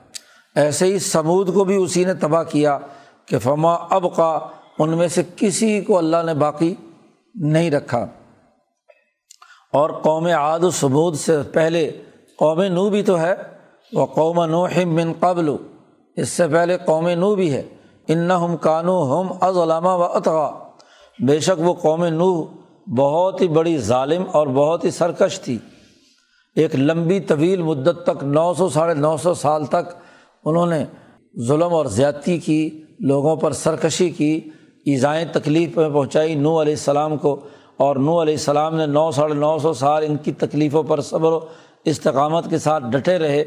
ایسے 0.56 0.86
ہی 0.86 0.98
سمود 0.98 1.54
کو 1.54 1.64
بھی 1.64 1.76
اسی 1.76 2.04
نے 2.04 2.14
تباہ 2.14 2.42
کیا 2.42 2.78
کہ 3.26 3.38
فما 3.38 3.74
اب 3.74 4.16
کا 4.16 4.38
ان 4.78 4.90
میں 4.90 5.08
سے 5.08 5.22
کسی 5.36 5.80
کو 5.80 5.98
اللہ 5.98 6.16
نے 6.26 6.34
باقی 6.34 6.74
نہیں 7.34 7.70
رکھا۔ 7.70 8.06
اور 9.72 9.90
قوم 9.90 10.26
عاد 10.26 10.60
و 10.60 10.70
سمود 10.70 11.14
سے 11.14 11.42
پہلے، 11.52 11.90
قوم 12.36 12.62
نو 12.62 12.88
بھی 12.88 13.02
تو 13.02 13.20
ہے 13.20 13.34
وہ 13.92 14.06
قوم 14.06 14.44
نو 14.44 14.66
من 14.84 15.12
قبل، 15.20 15.56
اس 16.16 16.28
سے 16.28 16.48
پہلے 16.48 16.78
قوم 16.86 17.08
نو 17.08 17.34
بھی 17.34 17.52
ہے۔ 17.52 17.62
ان 18.08 18.30
ہم 18.30 18.56
کانو، 18.56 19.20
ہم 19.20 19.32
از 19.40 19.58
علامہ 19.58 19.88
و 19.88 20.02
اطغا۔ 20.02 20.50
بے 21.26 21.40
شک 21.40 21.60
وہ 21.60 21.74
قوم 21.74 22.04
نو 22.04 22.44
بہت 22.96 23.40
ہی 23.40 23.48
بڑی 23.48 23.78
ظالم 23.78 24.24
اور 24.32 24.46
بہت 24.46 24.84
ہی 24.84 24.90
سرکش 24.90 25.40
تھی۔ 25.40 25.58
ایک 26.56 26.74
لمبی 26.74 27.20
طویل 27.20 27.62
مدت 27.62 28.06
تک، 28.06 28.24
نو 28.24 28.54
سو، 28.54 28.68
ساڑھے 28.68 28.94
نو 28.94 29.16
سو 29.16 29.34
سال 29.34 29.64
تک 29.64 30.05
انہوں 30.46 30.66
نے 30.66 30.84
ظلم 31.40 31.74
اور 31.74 31.86
زیادتی 31.86 32.38
کی، 32.38 32.82
لوگوں 33.00 33.36
پر 33.36 33.52
سرکشی 33.52 34.10
کی، 34.10 34.40
ایزائیں 34.86 35.26
تکلیف 35.32 35.76
میں 35.76 35.88
پہنچائی 35.88 36.34
نو 36.34 36.62
علیہ 36.62 36.72
السلام 36.72 37.16
کو 37.16 37.40
اور 37.76 37.96
نو 37.96 38.22
علیہ 38.22 38.34
السلام 38.34 38.76
نے 38.76 38.86
نو، 38.86 39.10
ساڑھے 39.10 39.34
نو 39.34 39.58
سو 39.58 39.72
سال 39.72 40.04
ان 40.08 40.16
کی 40.16 40.32
تکلیفوں 40.32 40.82
پر 40.82 41.00
صبر 41.00 41.32
و 41.32 41.40
استقامت 41.84 42.50
کے 42.50 42.58
ساتھ 42.58 42.84
ڈٹے 42.90 43.18
رہے۔ 43.18 43.44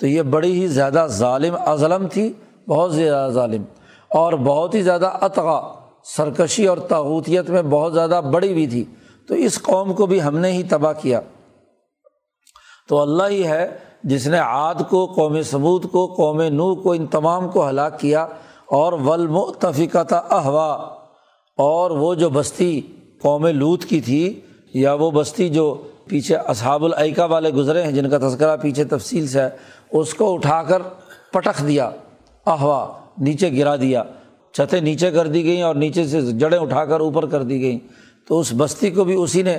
تو 0.00 0.06
یہ 0.06 0.22
بڑی 0.22 0.62
ہی 0.62 0.66
زیادہ 0.66 1.06
ظالم 1.10 1.54
ازلم 1.66 2.06
تھی، 2.06 2.32
بہت 2.68 2.94
زیادہ 2.94 3.32
ظالم۔ 3.32 3.62
اور 4.10 4.32
بہت 4.32 4.74
ہی 4.74 4.82
زیادہ 4.82 5.06
اطغا 5.06 5.72
سرکشی 6.04 6.66
اور 6.66 6.78
تعوتیت 6.78 7.50
میں 7.50 7.62
بہت 7.62 7.94
زیادہ 7.94 8.20
بڑی 8.32 8.54
بھی 8.54 8.66
تھی۔ 8.66 8.84
تو 9.28 9.34
اس 9.34 9.62
قوم 9.62 9.92
کو 9.92 10.06
بھی 10.06 10.22
ہم 10.22 10.38
نے 10.38 10.52
ہی 10.52 10.62
تباہ 10.62 10.92
کیا۔ 11.02 11.20
تو 12.88 13.00
اللہ 13.00 13.22
ہی 13.30 13.44
ہے 13.44 13.68
جس 14.04 14.26
نے 14.26 14.38
عاد 14.38 14.74
کو، 14.90 15.06
قوم 15.06 15.42
ثبوت 15.42 15.92
کو، 15.92 16.06
قوم 16.06 16.40
نو 16.40 16.74
کو، 16.74 16.92
ان 16.92 17.06
تمام 17.06 17.48
کو 17.48 17.68
ہلاک 17.68 18.00
کیا 18.00 18.26
اور 18.66 18.92
ولم 18.92 19.36
ولمتفقہ 19.36 20.14
احوا 20.30 20.72
اور 21.58 21.90
وہ 21.90 22.14
جو 22.14 22.30
بستی 22.30 22.80
قوم 23.22 23.46
لوت 23.46 23.84
کی 23.84 24.00
تھی 24.00 24.40
یا 24.74 24.92
وہ 24.92 25.10
بستی 25.10 25.48
جو 25.48 25.82
پیچھے 26.06 26.36
اصحاب 26.36 26.84
العقا 26.84 27.24
والے 27.24 27.50
گزرے 27.50 27.82
ہیں، 27.82 27.92
جن 27.92 28.10
کا 28.10 28.18
تذکرہ 28.18 28.56
پیچھے 28.56 28.84
تفصیل 28.84 29.26
سے 29.26 29.40
ہے، 29.40 29.48
اس 29.92 30.14
کو 30.14 30.34
اٹھا 30.34 30.62
کر 30.62 30.82
پٹخ 31.32 31.66
دیا 31.66 31.90
احوا 32.46 32.88
نیچے 33.18 33.52
گرا 33.52 33.76
دیا، 33.76 34.02
چھتیں 34.52 34.80
نیچے 34.80 35.10
کر 35.10 35.26
دی 35.26 35.44
گئیں 35.44 35.62
اور 35.62 35.74
نیچے 35.74 36.04
سے 36.04 36.20
جڑیں 36.20 36.58
اٹھا 36.58 36.84
کر 36.84 37.00
اوپر 37.00 37.26
کر 37.26 37.42
دی 37.42 37.60
گئیں۔ 37.60 37.78
تو 38.28 38.40
اس 38.40 38.52
بستی 38.56 38.90
کو 38.90 39.04
بھی 39.04 39.14
اسی 39.14 39.42
نے 39.42 39.58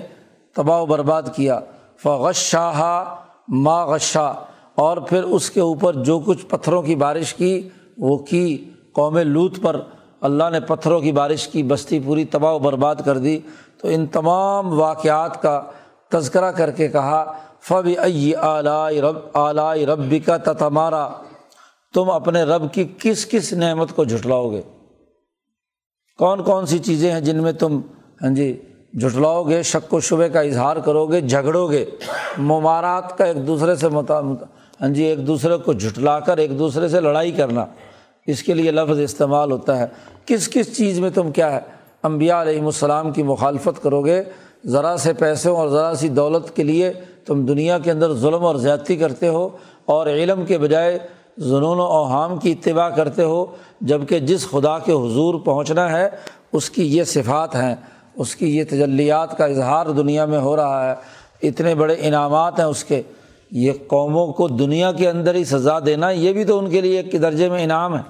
تباہ 0.55 0.81
و 0.81 0.85
برباد 0.85 1.23
کیا۔ 1.35 1.59
فغشاہ 1.97 3.05
ما 3.47 3.85
غشا، 3.85 4.31
اور 4.75 4.97
پھر 4.97 5.23
اس 5.23 5.49
کے 5.49 5.61
اوپر 5.61 5.93
جو 5.93 6.19
کچھ 6.19 6.45
پتھروں 6.45 6.81
کی 6.81 6.95
بارش 6.95 7.33
کی، 7.33 7.69
وہ 7.97 8.17
کی 8.17 8.69
قوم 8.93 9.17
لوت 9.17 9.61
پر۔ 9.61 9.81
اللہ 10.21 10.49
نے 10.51 10.59
پتھروں 10.59 10.99
کی 10.99 11.11
بارش 11.11 11.47
کی 11.47 11.63
بستی 11.63 11.99
پوری 11.99 12.25
تباہ 12.25 12.53
و 12.53 12.59
برباد 12.59 12.95
کر 13.05 13.17
دی۔ 13.17 13.39
تو 13.81 13.87
ان 13.87 14.05
تمام 14.05 14.79
واقعات 14.79 15.41
کا 15.41 15.61
تذکرہ 16.09 16.51
کر 16.51 16.71
کے 16.71 16.87
کہا 16.87 17.33
فب 17.61 17.89
ائی 17.97 18.35
اعلی 18.35 19.01
رب 19.01 19.17
اعلی 19.33 19.85
ربی 19.85 20.19
کا 20.19 20.37
تتمارا۔ 20.37 21.09
تم 21.93 22.09
اپنے 22.09 22.43
رب 22.43 22.73
کی 22.73 22.83
کس 22.99 23.25
کس 23.25 23.53
نعمت 23.53 23.95
کو 23.95 24.03
جھٹلاؤ 24.03 24.51
گے؟ 24.51 24.61
کون 26.17 26.43
کون 26.43 26.65
سی 26.65 26.79
چیزیں 26.79 27.11
ہیں 27.11 27.21
جن 27.21 27.43
میں 27.43 27.51
تم 27.51 27.81
ہاں 28.21 28.29
جی 28.29 28.61
جھٹلاؤ 28.99 29.43
گے 29.43 29.63
شک 29.63 29.93
و 29.93 29.99
شبے 29.99 30.29
کا 30.29 30.41
اظہار 30.41 30.77
کرو 30.77 31.05
گے 31.05 31.21
جھگڑو 31.21 31.69
گے 31.71 31.85
ممارات 32.37 33.17
کا 33.17 33.25
ایک 33.25 33.47
دوسرے 33.47 33.75
سے 33.75 33.87
متا 33.89 34.19
ہاں 34.81 34.89
جی 34.89 35.03
ایک 35.03 35.27
دوسرے 35.27 35.57
کو 35.57 35.73
جھٹلا 35.73 36.19
کر، 36.19 36.37
ایک 36.37 36.59
دوسرے 36.59 36.87
سے 36.87 36.99
لڑائی 36.99 37.31
کرنا، 37.31 37.65
اس 38.27 38.43
کے 38.43 38.53
لیے 38.53 38.71
لفظ 38.71 38.99
استعمال 38.99 39.51
ہوتا 39.51 39.79
ہے۔ 39.79 39.85
کس 40.25 40.49
کس 40.49 40.77
چیز 40.77 40.99
میں 40.99 41.09
تم 41.09 41.31
کیا 41.31 41.51
ہے؟ 41.51 41.59
امبیا 42.03 42.41
علیہم 42.41 42.65
السلام 42.65 43.11
کی 43.11 43.23
مخالفت 43.23 43.83
کرو 43.83 44.01
گے 44.01 44.23
ذرا 44.65 44.97
سے 44.97 45.13
پیسوں 45.13 45.55
اور 45.57 45.67
ذرا 45.69 45.93
سی 45.95 46.07
دولت 46.09 46.55
کے 46.55 46.63
لیے 46.63 46.91
تم 47.25 47.45
دنیا 47.45 47.79
کے 47.79 47.91
اندر 47.91 48.13
ظلم 48.13 48.45
اور 48.45 48.55
زیادتی 48.55 48.95
کرتے 48.95 49.27
ہو 49.27 49.49
اور 49.85 50.07
علم 50.07 50.45
کے 50.45 50.57
بجائے 50.57 50.97
ظنون 51.39 51.79
و 51.79 51.83
اوہام 51.83 52.37
کی 52.37 52.51
اتباع 52.51 52.89
کرتے 52.89 53.23
ہو 53.23 53.45
جبکہ 53.81 54.19
جس 54.19 54.49
خدا 54.49 54.79
کے 54.79 54.91
حضور 54.91 55.39
پہنچنا 55.39 55.91
ہے، 55.91 56.09
اس 56.51 56.69
کی 56.69 56.97
یہ 56.97 57.03
صفات 57.03 57.55
ہیں۔ 57.55 57.75
اس 58.15 58.35
کی 58.35 58.57
یہ 58.57 58.63
تجلیات 58.69 59.37
کا 59.37 59.45
اظہار 59.45 59.85
دنیا 59.85 60.25
میں 60.25 60.39
ہو 60.39 60.55
رہا 60.55 60.89
ہے، 60.89 60.95
اتنے 61.47 61.75
بڑے 61.75 61.95
انعامات 61.99 62.59
ہیں 62.59 62.65
اس 62.65 62.83
کے۔ 62.83 63.01
یہ 63.51 63.71
قوموں 63.87 64.27
کو 64.33 64.47
دنیا 64.47 64.91
کے 64.91 65.09
اندر 65.09 65.35
ہی 65.35 65.43
سزا 65.43 65.79
دینا، 65.85 66.09
یہ 66.09 66.33
بھی 66.33 66.43
تو 66.43 66.57
ان 66.59 66.69
کے 66.69 66.81
لیے 66.81 66.99
ایک 66.99 67.21
درجے 67.21 67.49
میں 67.49 67.63
انعام 67.63 67.97
ہے۔ 67.97 68.01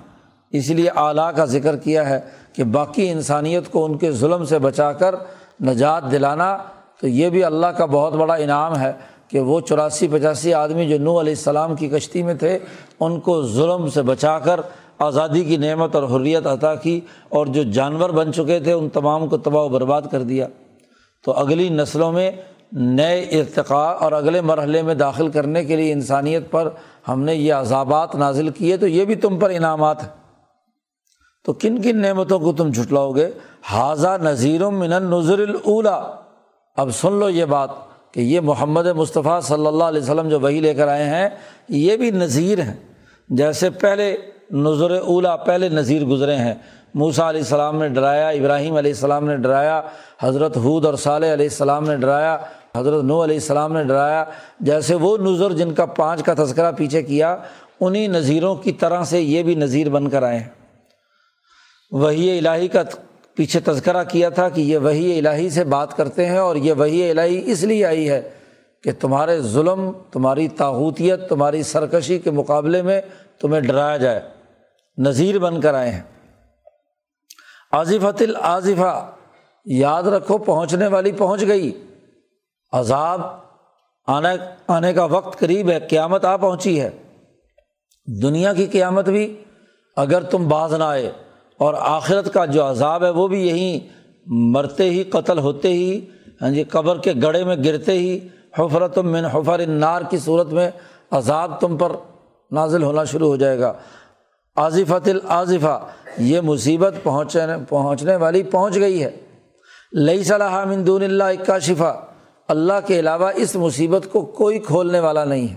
اس 0.51 0.69
لیے 0.69 0.89
اعلیٰ 0.95 1.31
کا 1.35 1.45
ذکر 1.45 1.77
کیا 1.77 2.09
ہے 2.09 2.19
کہ 2.53 2.63
باقی 2.63 3.09
انسانیت 3.09 3.71
کو 3.71 3.85
ان 3.85 3.97
کے 3.97 4.11
ظلم 4.11 4.45
سے 4.45 4.59
بچا 4.59 4.91
کر 4.91 5.15
نجات 5.61 6.11
دلانا، 6.11 6.57
تو 7.01 7.07
یہ 7.07 7.29
بھی 7.29 7.43
اللہ 7.43 7.67
کا 7.67 7.85
بہت 7.85 8.13
بڑا 8.13 8.35
انعام 8.35 8.77
ہے 8.79 8.91
کہ 9.27 9.39
وہ 9.39 9.59
چوراسی 9.61 10.07
پچاسی 10.07 10.53
آدمی 10.53 10.87
جو 10.89 10.97
نو 10.99 11.19
علیہ 11.19 11.33
السلام 11.33 11.75
کی 11.75 11.87
کشتی 11.87 12.23
میں 12.23 12.33
تھے، 12.33 12.59
ان 12.99 13.19
کو 13.19 13.41
ظلم 13.47 13.87
سے 13.87 14.01
بچا 14.01 14.39
کر 14.39 14.59
آزادی 14.99 15.43
کی 15.43 15.57
نعمت 15.57 15.95
اور 15.95 16.03
حریت 16.03 16.47
عطا 16.47 16.75
کی 16.75 17.01
اور 17.29 17.45
جو 17.45 17.63
جانور 17.63 18.09
بن 18.09 18.33
چکے 18.33 18.59
تھے، 18.59 18.71
ان 18.71 18.89
تمام 18.89 19.27
کو 19.27 19.37
تباہ 19.37 19.63
و 19.63 19.69
برباد 19.69 20.01
کر 20.11 20.21
دیا۔ 20.21 20.47
تو 21.25 21.31
اگلی 21.31 21.69
نسلوں 21.69 22.11
میں 22.11 22.31
نئے 22.71 23.21
ارتقاء 23.21 23.93
اور 23.93 24.11
اگلے 24.11 24.41
مرحلے 24.41 24.81
میں 24.81 24.93
داخل 24.93 25.27
کرنے 25.27 25.65
کے 25.65 25.75
لیے 25.75 25.91
انسانیت 25.91 26.51
پر 26.51 26.69
ہم 27.07 27.21
نے 27.21 27.35
یہ 27.35 27.53
عذابات 27.53 28.15
نازل 28.15 28.49
کیے، 28.49 28.77
تو 28.77 28.87
یہ 28.87 29.05
بھی 29.05 29.15
تم 29.15 29.39
پر 29.39 29.49
انعامات 29.49 30.03
ہیں۔ 30.03 30.09
تو 31.45 31.53
کن 31.53 31.81
کن 31.81 32.01
نعمتوں 32.01 32.39
کو 32.39 32.53
تم 32.53 32.69
جھٹلاؤ 32.69 33.11
گے؟ 33.11 33.29
حاضہ 33.63 34.17
نذیر 34.21 34.69
من 34.69 34.89
نظر 34.89 35.39
الا 35.65 36.15
اب 36.77 36.89
سن 36.91 37.13
لو 37.13 37.29
یہ 37.29 37.45
بات 37.45 37.69
کہ 38.11 38.19
یہ 38.19 38.39
محمد 38.39 38.85
مصطفیٰ 38.85 39.41
صلی 39.41 39.67
اللہ 39.67 39.83
علیہ 39.83 40.01
وسلم 40.01 40.29
جو 40.29 40.39
وہی 40.39 40.59
لے 40.59 40.73
کر 40.73 40.87
آئے 40.87 41.05
ہیں، 41.05 41.29
یہ 41.69 41.97
بھی 41.97 42.11
نذیر 42.11 42.59
ہیں۔ 42.59 42.75
جیسے 43.29 43.69
پہلے 43.69 44.15
نظر 44.51 44.91
اولا 44.91 45.35
پہلے 45.35 45.69
نذیر 45.69 46.05
گزرے 46.05 46.35
ہیں۔ 46.35 46.53
موسا 46.93 47.29
علیہ 47.29 47.41
السلام 47.41 47.79
نے 47.79 47.89
ڈرایا، 47.89 48.29
ابراہیم 48.29 48.75
علیہ 48.75 48.91
السلام 48.91 49.25
نے 49.25 49.37
ڈرایا، 49.37 49.81
حضرت 50.21 50.57
حود 50.57 50.85
اور 50.85 50.93
صالح 50.93 51.33
علیہ 51.33 51.45
السلام 51.45 51.83
نے 51.83 51.97
ڈرایا، 51.97 52.37
حضرت 52.77 53.03
نو 53.03 53.23
علیہ 53.23 53.35
السلام 53.35 53.73
نے 53.73 53.83
ڈرایا۔ 53.83 54.25
جیسے 54.59 54.95
وہ 54.95 55.17
نظر 55.17 55.53
جن 55.53 55.73
کا 55.73 55.85
پانچ 55.85 56.23
کا 56.23 56.33
تذکرہ 56.33 56.71
پیچھے 56.71 57.03
کیا 57.03 57.37
انہیں 57.79 58.07
نذیروں 58.07 58.55
کی 58.55 58.71
طرح 58.71 59.03
سے 59.03 59.21
یہ 59.21 59.43
بھی 59.43 59.55
نذیر 59.55 59.89
بن 59.89 60.09
کر 60.09 60.23
آئے 60.23 60.39
ہیں۔ 60.39 60.49
وہی 61.91 62.47
الہی 62.47 62.67
کا 62.67 62.81
پیچھے 63.35 63.59
تذکرہ 63.59 64.03
کیا 64.03 64.29
تھا 64.29 64.49
کہ 64.49 64.61
یہ 64.61 64.77
وہی 64.77 65.19
الہی 65.19 65.49
سے 65.49 65.63
بات 65.63 65.97
کرتے 65.97 66.25
ہیں 66.25 66.37
اور 66.37 66.55
یہ 66.55 66.73
وہی 66.73 67.09
الہی 67.09 67.41
اس 67.45 67.63
لیے 67.63 67.85
آئی 67.85 68.09
ہے 68.09 68.21
کہ 68.83 68.91
تمہارے 68.99 69.41
ظلم، 69.41 69.91
تمہاری 70.11 70.47
تاحوتیت 70.47 71.29
تمہاری 71.29 71.63
سرکشی 71.63 72.19
کے 72.19 72.31
مقابلے 72.31 72.81
میں 72.81 73.01
تمہیں 73.41 73.61
ڈرایا 73.61 73.97
جائے۔ 73.97 74.21
نذیر 74.97 75.39
بن 75.39 75.61
کر 75.61 75.73
آئے 75.73 75.91
ہیں۔ 75.91 76.01
آصفۃ 77.71 78.21
العظفہ 78.21 79.11
یاد 79.65 80.03
رکھو 80.03 80.37
پہنچنے 80.37 80.87
والی 80.87 81.11
پہنچ 81.11 81.47
گئی۔ 81.47 81.71
عذاب 82.71 83.21
آنے 84.07 84.35
آنے 84.67 84.93
کا 84.93 85.05
وقت 85.05 85.39
قریب 85.39 85.69
ہے، 85.69 85.79
قیامت 85.79 86.25
آ 86.25 86.35
پہنچی 86.37 86.81
ہے۔ 86.81 86.89
دنیا 88.21 88.53
کی 88.53 88.65
قیامت 88.65 89.09
بھی 89.09 89.43
اگر 89.95 90.23
تم 90.23 90.47
باز 90.47 90.73
نہ 90.73 90.83
آئے، 90.83 91.11
اور 91.59 91.73
آخرت 91.79 92.33
کا 92.33 92.45
جو 92.45 92.69
عذاب 92.69 93.03
ہے 93.03 93.09
وہ 93.09 93.27
بھی 93.27 93.47
یہیں 93.47 93.79
مرتے 94.53 94.89
ہی، 94.89 95.03
قتل 95.03 95.39
ہوتے 95.39 95.67
ہی 95.67 96.05
ہاں 96.41 96.49
جی 96.49 96.63
قبر 96.63 96.97
کے 96.97 97.13
گڑھے 97.23 97.43
میں 97.43 97.55
گرتے 97.55 97.91
ہی 97.91 98.19
حفرت 98.53 98.97
من 98.97 99.25
حفر 99.25 99.59
النار 99.59 100.01
کی 100.09 100.17
صورت 100.17 100.53
میں 100.53 100.69
عذاب 101.11 101.59
تم 101.61 101.77
پر 101.77 101.91
نازل 102.51 102.83
ہونا 102.83 103.03
شروع 103.03 103.27
ہو 103.27 103.35
جائے 103.35 103.59
گا۔ 103.59 103.73
عاظفۃ 104.57 105.07
العظفہ 105.07 105.79
یہ 106.17 106.41
مصیبت 106.41 106.95
پہنچنے 107.03 107.53
پہنچنے 107.69 108.15
والی 108.15 108.43
پہنچ 108.51 108.75
گئی 108.75 109.03
ہے۔ 109.03 109.09
لئی 109.93 110.23
صلاح 110.23 110.63
مندون 110.65 111.03
اللہ 111.03 111.23
اکا 111.23 111.57
شفا 111.59 111.93
اللہ 112.49 112.79
کے 112.87 112.99
علاوہ 112.99 113.31
اس 113.35 113.55
مصیبت 113.55 114.07
کو 114.11 114.21
کوئی 114.37 114.59
کھولنے 114.59 114.99
والا 114.99 115.23
نہیں 115.25 115.47
ہے۔ 115.47 115.55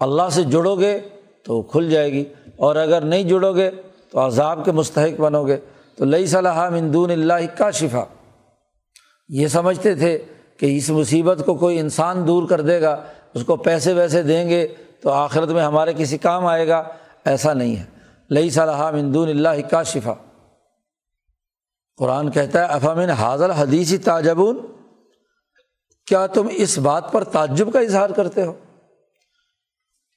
اللہ 0.00 0.28
سے 0.32 0.42
جڑو 0.44 0.74
گے 0.78 0.98
تو 1.46 1.60
کھل 1.62 1.90
جائے 1.90 2.12
گی، 2.12 2.24
اور 2.56 2.76
اگر 2.76 3.00
نہیں 3.02 3.24
جڑو 3.24 3.54
گے 3.56 3.70
تو 4.10 4.26
عذاب 4.26 4.64
کے 4.64 4.72
مستحق 4.72 5.20
بنو 5.20 5.46
گے۔ 5.46 5.56
تو 5.98 6.04
لئی 6.04 6.26
صلاح 6.26 6.68
مندون 6.70 7.10
اللہ 7.10 7.46
کا 7.58 7.70
شفا 7.70 8.04
یہ 9.30 9.48
سمجھتے 9.48 9.94
تھے 9.94 10.16
کہ 10.56 10.76
اس 10.76 10.90
مصیبت 10.90 11.42
کو 11.46 11.54
کوئی 11.54 11.78
انسان 11.78 12.26
دور 12.26 12.48
کر 12.48 12.60
دے 12.60 12.80
گا، 12.82 13.02
اس 13.34 13.44
کو 13.44 13.56
پیسے 13.56 13.92
ویسے 13.92 14.22
دیں 14.22 14.48
گے 14.48 14.66
تو 15.02 15.10
آخرت 15.10 15.48
میں 15.48 15.62
ہمارے 15.62 15.92
کسی 15.96 16.18
کام 16.18 16.46
آئے 16.46 16.68
گا، 16.68 16.82
ایسا 17.24 17.52
نہیں 17.52 17.76
ہے۔ 17.76 17.84
لئی 18.30 18.50
صلاح 18.50 18.90
مندون 18.90 19.28
اللہ 19.28 19.60
کا 19.70 19.82
شفا 19.82 20.14
قرآن 21.96 22.30
کہتا 22.30 22.60
ہے، 22.60 22.64
افامن 22.64 23.10
حاضر 23.10 23.50
حدیثی 23.50 23.98
تاجبون 23.98 24.66
کیا 26.06 26.26
تم 26.26 26.48
اس 26.50 26.78
بات 26.78 27.12
پر 27.12 27.24
تعجب 27.24 27.72
کا 27.72 27.80
اظہار 27.80 28.10
کرتے 28.10 28.42
ہو؟ 28.42 28.52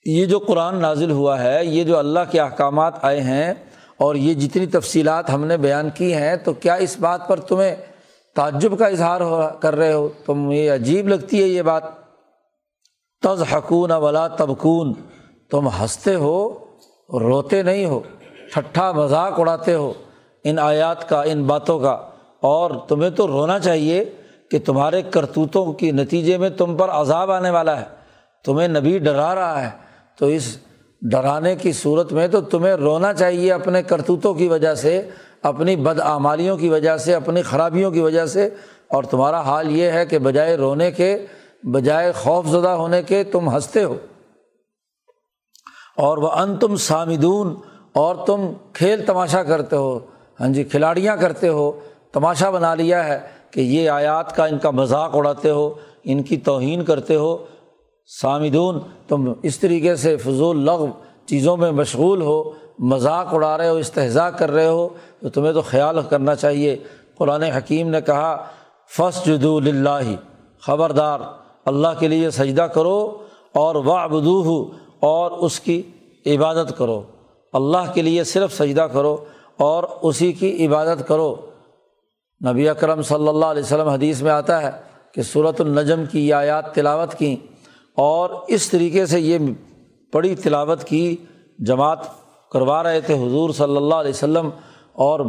یہ 0.06 0.26
جو 0.26 0.40
قرآن 0.40 0.82
نازل 0.82 1.12
ہوا 1.12 1.44
ہے، 1.44 1.66
یہ 1.66 1.84
جو 1.84 1.98
اللہ 1.98 2.20
کے 2.32 2.40
احکامات 2.40 2.94
آئے 3.02 3.22
ہیں 3.22 3.54
اور 3.98 4.16
یہ 4.16 4.34
جتنی 4.34 4.66
تفصیلات 4.66 5.30
ہم 5.30 5.46
نے 5.46 5.58
بیان 5.58 5.90
کی 5.94 6.14
ہیں، 6.14 6.36
تو 6.36 6.54
کیا 6.54 6.74
اس 6.74 6.98
بات 7.00 7.28
پر 7.28 7.40
تمہیں 7.40 7.76
تعجب 8.36 8.80
کا 8.80 8.88
اظہار 8.88 9.22
ہو 9.22 9.48
کر 9.60 9.76
رہے 9.76 9.94
ہو 9.94 10.10
تم 10.26 10.52
یہ 10.52 10.72
عجیب 10.72 11.08
لگتی 11.08 11.44
ہے 11.44 11.48
یہ 11.48 11.62
بات۔ 11.62 11.84
تز 13.22 13.54
حکون 13.54 13.92
ولا 13.92 14.28
تبکون، 14.28 14.94
تم 15.52 15.68
ہنستے 15.68 16.16
ہو، 16.16 16.54
روتے 17.14 17.64
نہیں 17.64 17.86
ہو، 17.86 18.00
ٹھٹھا 18.54 18.92
مذاق 18.92 19.40
اڑاتے 19.40 19.74
ہو 19.74 19.94
ان 20.44 20.60
آیات 20.60 21.10
کا، 21.10 21.22
ان 21.22 21.44
باتوں 21.44 21.80
کا۔ 21.80 21.98
اور 22.42 22.72
تمہیں 22.88 23.10
تو 23.10 23.28
رونا 23.28 23.60
چاہیے 23.60 24.06
کہ 24.52 24.60
تمہارے 24.66 25.02
کرتوتوں 25.02 25.74
کے 25.74 25.92
نتیجے 25.92 26.38
میں 26.38 26.50
تم 26.50 26.78
پر 26.78 26.90
عذاب 26.90 27.32
آنے 27.32 27.50
والا 27.50 27.80
ہے۔ 27.80 27.86
تمہیں 28.46 28.68
نبی 28.68 29.00
ڈرا 29.00 29.36
رہا 29.36 29.64
ہے، 29.64 29.70
تو 30.20 30.26
اس 30.26 30.58
ڈرانے 31.02 31.56
کی 31.56 31.72
صورت 31.72 32.14
میں 32.14 32.28
تو 32.28 32.42
تمہیں 32.42 32.74
رونا 32.74 33.14
چاہیے 33.14 33.54
اپنے 33.54 33.84
کرتوتوں 33.84 34.34
کی 34.34 34.48
وجہ 34.48 34.74
سے۔ 34.76 35.10
اپنی 35.44 35.76
بدعمالیوں 35.76 36.58
کی 36.58 36.70
وجہ 36.70 36.98
سے، 36.98 37.16
اپنی 37.16 37.42
خرابیوں 37.42 37.92
کی 37.92 38.00
وجہ 38.00 38.26
سے۔ 38.26 38.50
اور 38.88 39.04
تمہارا 39.04 39.42
حال 39.42 39.76
یہ 39.76 39.92
ہے 39.92 40.06
کہ 40.06 40.20
بجائے 40.20 40.56
رونے 40.56 40.92
کے، 40.92 41.26
بجائے 41.64 42.12
خوف 42.12 42.46
زدہ 42.46 42.68
ہونے 42.68 43.04
کے 43.04 43.24
تم 43.24 43.50
ہنستے 43.50 43.84
ہو۔ 43.84 43.96
اور 45.98 46.18
وہ 46.18 46.32
ان 46.32 46.58
تم 46.58 46.76
سامدون، 46.76 47.56
اور 47.94 48.16
تم 48.26 48.54
کھیل 48.74 49.06
تماشا 49.06 49.44
کرتے 49.44 49.76
ہو۔ 49.76 50.00
ہاں 50.40 50.48
جی 50.48 50.64
کھلاڑیاں 50.64 51.18
کرتے 51.18 51.48
ہو۔ 51.48 51.72
تماشا 52.12 52.50
بنا 52.50 52.76
لیا 52.76 53.08
ہے 53.08 53.20
کہ 53.52 53.60
یہ 53.60 53.90
آیات 53.90 54.36
کا 54.36 54.46
ان 54.46 54.58
کا 54.58 54.72
مذاق 54.72 55.16
اڑاتے 55.16 55.50
ہو، 55.50 55.74
ان 56.04 56.24
کی 56.24 56.38
توہین 56.38 56.84
کرتے 56.84 57.16
ہو۔ 57.16 57.38
سامدون، 58.22 58.80
تم 59.08 59.34
اس 59.44 59.60
طریقے 59.60 59.96
سے 59.96 60.18
فضول 60.18 60.66
لغ 60.66 60.86
چیزوں 61.26 61.58
میں 61.58 61.72
مشغول 61.72 62.22
ہو۔ 62.22 62.52
مذاق 62.80 63.34
اڑا 63.34 63.58
رہے 63.58 63.70
ہو 63.70 63.76
استحضاء 63.76 64.30
کر 64.30 64.52
رہے 64.52 64.68
ہو، 64.68 64.90
تو 65.22 65.30
تمہیں 65.30 65.54
تو 65.54 65.62
خیال 65.62 66.00
کرنا 66.10 66.36
چاہیے۔ 66.36 66.76
قرآن 67.18 67.44
حکیم 67.44 67.90
نے 67.90 68.02
کہا 68.02 68.46
فس 68.98 69.26
جدو 69.26 69.58
اللہ 69.58 70.16
خبردار، 70.62 71.20
اللہ 71.66 71.88
کے 72.00 72.08
لیے 72.08 72.30
سجدہ 72.30 72.62
کرو، 72.62 73.18
اور 73.54 73.76
وابدو 73.76 74.42
ہو 74.42 74.72
اور 75.00 75.32
اس 75.32 75.60
کی 75.60 75.82
عبادت 76.26 76.78
کرو۔ 76.78 77.02
اللہ 77.54 77.92
کے 77.94 78.02
لیے 78.02 78.24
صرف 78.24 78.58
سجدہ 78.58 78.82
کرو، 78.82 79.18
اور 79.58 79.84
اسی 80.02 80.34
کی 80.34 80.68
عبادت 80.68 81.08
کرو۔ 81.08 81.36
نبی 82.52 82.70
اکرم 82.70 83.02
صلی 83.02 83.28
اللہ 83.28 83.46
علیہ 83.46 83.64
وسلم 83.64 83.88
حدیث 83.88 84.22
میں 84.22 84.32
آتا 84.32 84.62
ہے 84.62 84.70
کہ 85.14 85.22
صورت 85.22 85.62
النجم 85.62 86.04
کی 86.12 86.28
یہ 86.28 86.34
آیات 86.34 86.76
تلاوت 86.76 87.14
کی 87.14 87.36
اور 87.96 88.30
اس 88.48 88.70
طریقے 88.70 89.06
سے 89.06 89.20
یہ 89.20 89.38
بڑی 90.14 90.36
تلاوت 90.36 90.84
کی 90.84 91.18
جماعت 91.60 91.98
کروا 92.52 92.84
رہے 92.84 93.02
تھے 93.02 93.14
حضور 93.14 93.50
صلی 93.50 93.78
اللہ 93.78 93.96
علیہ 93.96 94.10
وسلم 94.10 94.50
اور 94.94 95.20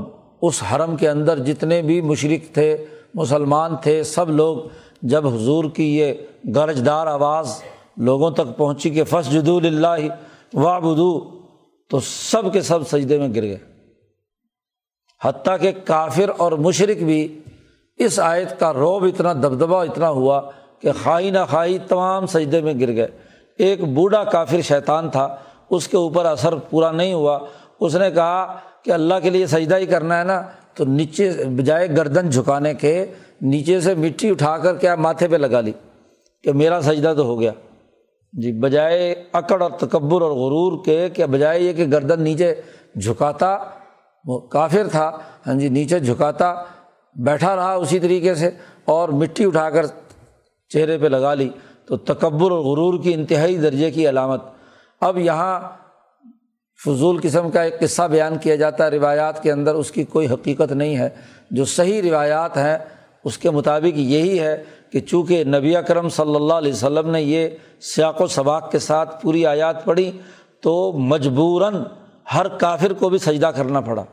اس 0.43 0.63
حرم 0.63 0.97
کے 0.97 1.09
اندر 1.09 1.39
جتنے 1.39 1.83
بھی 1.83 2.01
مشرق 2.01 2.55
تھے، 2.55 2.87
مسلمان 3.15 3.77
تھے، 3.83 4.03
سب 4.03 4.31
لوگ 4.31 4.57
جب 5.03 5.27
حضور 5.27 5.65
کی 5.75 5.99
یہ 5.99 6.13
گرجدار 6.55 7.07
آواز 7.07 7.63
لوگوں 7.97 8.31
تک 8.31 8.57
پہنچی 8.57 8.91
کہ 8.91 9.05
فس 9.05 9.31
جدو 9.33 9.57
اللہ 9.57 10.07
وا 10.55 10.79
بدو 10.79 11.41
تو 11.91 12.01
سب 12.01 12.53
کے 12.53 12.61
سب 12.61 12.89
سجدے 12.89 13.19
میں 13.19 13.29
گر 13.35 13.43
گئے۔ 13.43 13.57
حتیٰ 15.25 15.57
کہ 15.61 15.73
کافر 15.85 16.31
اور 16.37 16.53
مشرق 16.53 17.03
بھی 17.03 17.41
اس 17.97 18.21
آیت 18.21 18.61
کا 18.61 18.73
روب 18.73 19.05
اتنا 19.05 19.33
دبدبا 19.33 19.83
اتنا 19.83 20.11
ہوا 20.11 20.41
کہ 20.79 20.93
خواہ 21.03 21.21
نہ 21.21 21.39
خواہی 21.51 21.79
تمام 21.79 22.27
سجدے 22.27 22.61
میں 22.61 22.75
گر 22.81 22.95
گئے۔ 22.97 23.09
ایک 23.59 23.85
بوڑھا 23.85 24.25
کافر 24.25 24.61
شیطان 24.61 25.11
تھا 25.11 25.37
اس 25.71 25.89
کے 25.89 25.97
اوپر 25.97 26.25
اثر 26.25 26.57
پورا 26.57 26.91
نہیں 26.91 27.13
ہوا۔ 27.13 27.39
اس 27.81 27.95
نے 27.97 28.11
کہا 28.11 28.57
کہ 28.85 28.91
اللہ 28.91 29.15
کے 29.23 29.31
لیے 29.31 29.47
سجدہ 29.47 29.77
ہی 29.77 29.87
کرنا 29.87 30.19
ہے 30.19 30.25
نا، 30.25 30.43
تو 30.75 30.85
نیچے 30.85 31.31
بجائے 31.45 31.89
گردن 31.89 32.31
جھکانے 32.31 32.75
کے 32.75 33.07
نیچے 33.43 33.81
سے 33.81 33.95
مٹی 33.95 34.31
اٹھا 34.31 34.59
کر 34.59 34.77
کیا 34.77 34.95
ماتھے 34.95 35.29
پہ 35.29 35.37
لگا 35.37 35.61
لی 35.61 35.73
کہ 36.45 36.53
میرا 36.53 36.81
سجدہ 36.81 37.13
تو 37.17 37.25
ہو 37.25 37.41
گیا۔ 37.41 37.53
جی 38.33 38.53
بجائے 38.53 39.15
اکڑ 39.33 39.63
اور 39.63 39.71
تکبر 39.71 40.23
اور 40.23 40.31
غرور 40.31 40.85
کے 40.85 41.09
کہ 41.09 41.27
بجائے 41.27 41.61
یہ 41.61 41.73
کہ 41.73 41.87
گردن 41.87 42.23
نیچے 42.23 42.55
جھکاتا، 42.97 43.57
وہ 44.25 44.39
کافر 44.39 44.89
تھا۔ 44.89 45.11
ہاں 45.47 45.55
جی 45.55 45.69
نیچے 45.69 45.99
جھکاتا، 45.99 46.55
بیٹھا 47.17 47.57
رہا 47.57 47.75
اسی 47.75 47.99
طریقے 47.99 48.35
سے 48.35 48.51
اور 48.85 49.09
مٹی 49.09 49.45
اٹھا 49.45 49.71
کر 49.71 49.87
چہرے 50.69 50.99
پہ 50.99 51.07
لگا 51.07 51.35
لی۔ 51.35 51.49
تو 51.87 51.97
تکبر 51.97 52.51
اور 52.51 52.61
غرور 52.61 53.03
کی 53.03 53.15
انتہائی 53.15 53.57
درجے 53.57 53.91
کی 53.91 54.09
علامت 54.09 54.43
اب 55.01 55.19
یہاں 55.19 55.61
فضول 56.85 57.21
قسم 57.23 57.51
کا 57.51 57.63
ایک 57.63 57.81
قصہ 57.81 58.03
بیان 58.03 58.39
کیا 58.39 58.55
جاتا 58.57 58.85
ہے، 58.85 58.91
روایات 58.91 59.43
کے 59.43 59.53
اندر 59.53 59.75
اس 59.75 59.91
کی 59.91 60.05
کوئی 60.05 60.29
حقیقت 60.29 60.73
نہیں 60.73 60.97
ہے۔ 60.97 61.09
جو 61.51 61.65
صحیح 61.65 62.03
روایات 62.03 62.57
ہیں، 62.57 62.79
اس 63.25 63.39
کے 63.39 63.51
مطابق 63.51 63.99
یہی 63.99 64.39
ہے 64.41 64.65
کہ 64.93 65.01
چونکہ 65.01 65.45
نبی 65.45 65.77
اکرم 65.77 66.09
صلی 66.09 66.35
اللہ 66.35 66.55
علیہ 66.55 66.73
وسلم 66.73 67.11
نے 67.11 67.23
یہ 67.23 67.49
سیاق 67.81 68.21
و 68.21 68.27
سباق 68.27 68.71
کے 68.71 68.79
ساتھ 68.79 69.23
پوری 69.23 69.47
آیات 69.47 69.85
پڑھی، 69.85 70.11
تو 70.61 70.93
مجبوراً 70.93 71.83
ہر 72.35 72.49
کافر 72.49 72.93
کو 72.93 73.09
بھی 73.09 73.19
سجدہ 73.19 73.47
کرنا 73.47 73.81
پڑا 73.81 74.05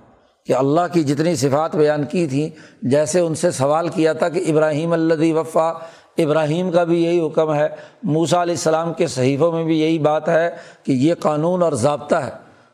کہ 0.46 0.54
اللہ 0.54 0.82
کی 0.94 1.04
جتنی 1.04 1.36
صفات 1.36 1.76
بیان 1.76 2.04
کی 2.04 2.28
تھیں، 2.28 2.50
جیسے 2.82 3.20
ان 3.20 3.36
سے 3.36 3.52
سوال 3.52 3.88
کیا 3.88 4.14
تھا 4.14 4.30
کہ 4.30 4.44
ابراہیم 4.48 4.94
اللہ 4.94 5.34
وفا 5.34 5.72
ابراہیم 6.18 6.72
کا 6.72 6.84
بھی 6.84 7.04
یہی 7.04 7.28
حکم 7.28 7.54
ہے 7.54 7.68
موسا 8.04 8.42
علیہ 8.42 8.54
السلام 8.54 8.94
کے 8.94 9.08
صحیفوں 9.08 9.52
میں 9.52 9.64
بھی 9.64 9.80
یہی 9.80 10.00
بات 10.00 10.30
ہے 10.30 10.50
کہ 10.84 10.92
یہ 10.92 11.14
قانون 11.20 11.64
اور 11.64 11.74
ضابطہ 11.74 12.16
ہے، 12.16 12.32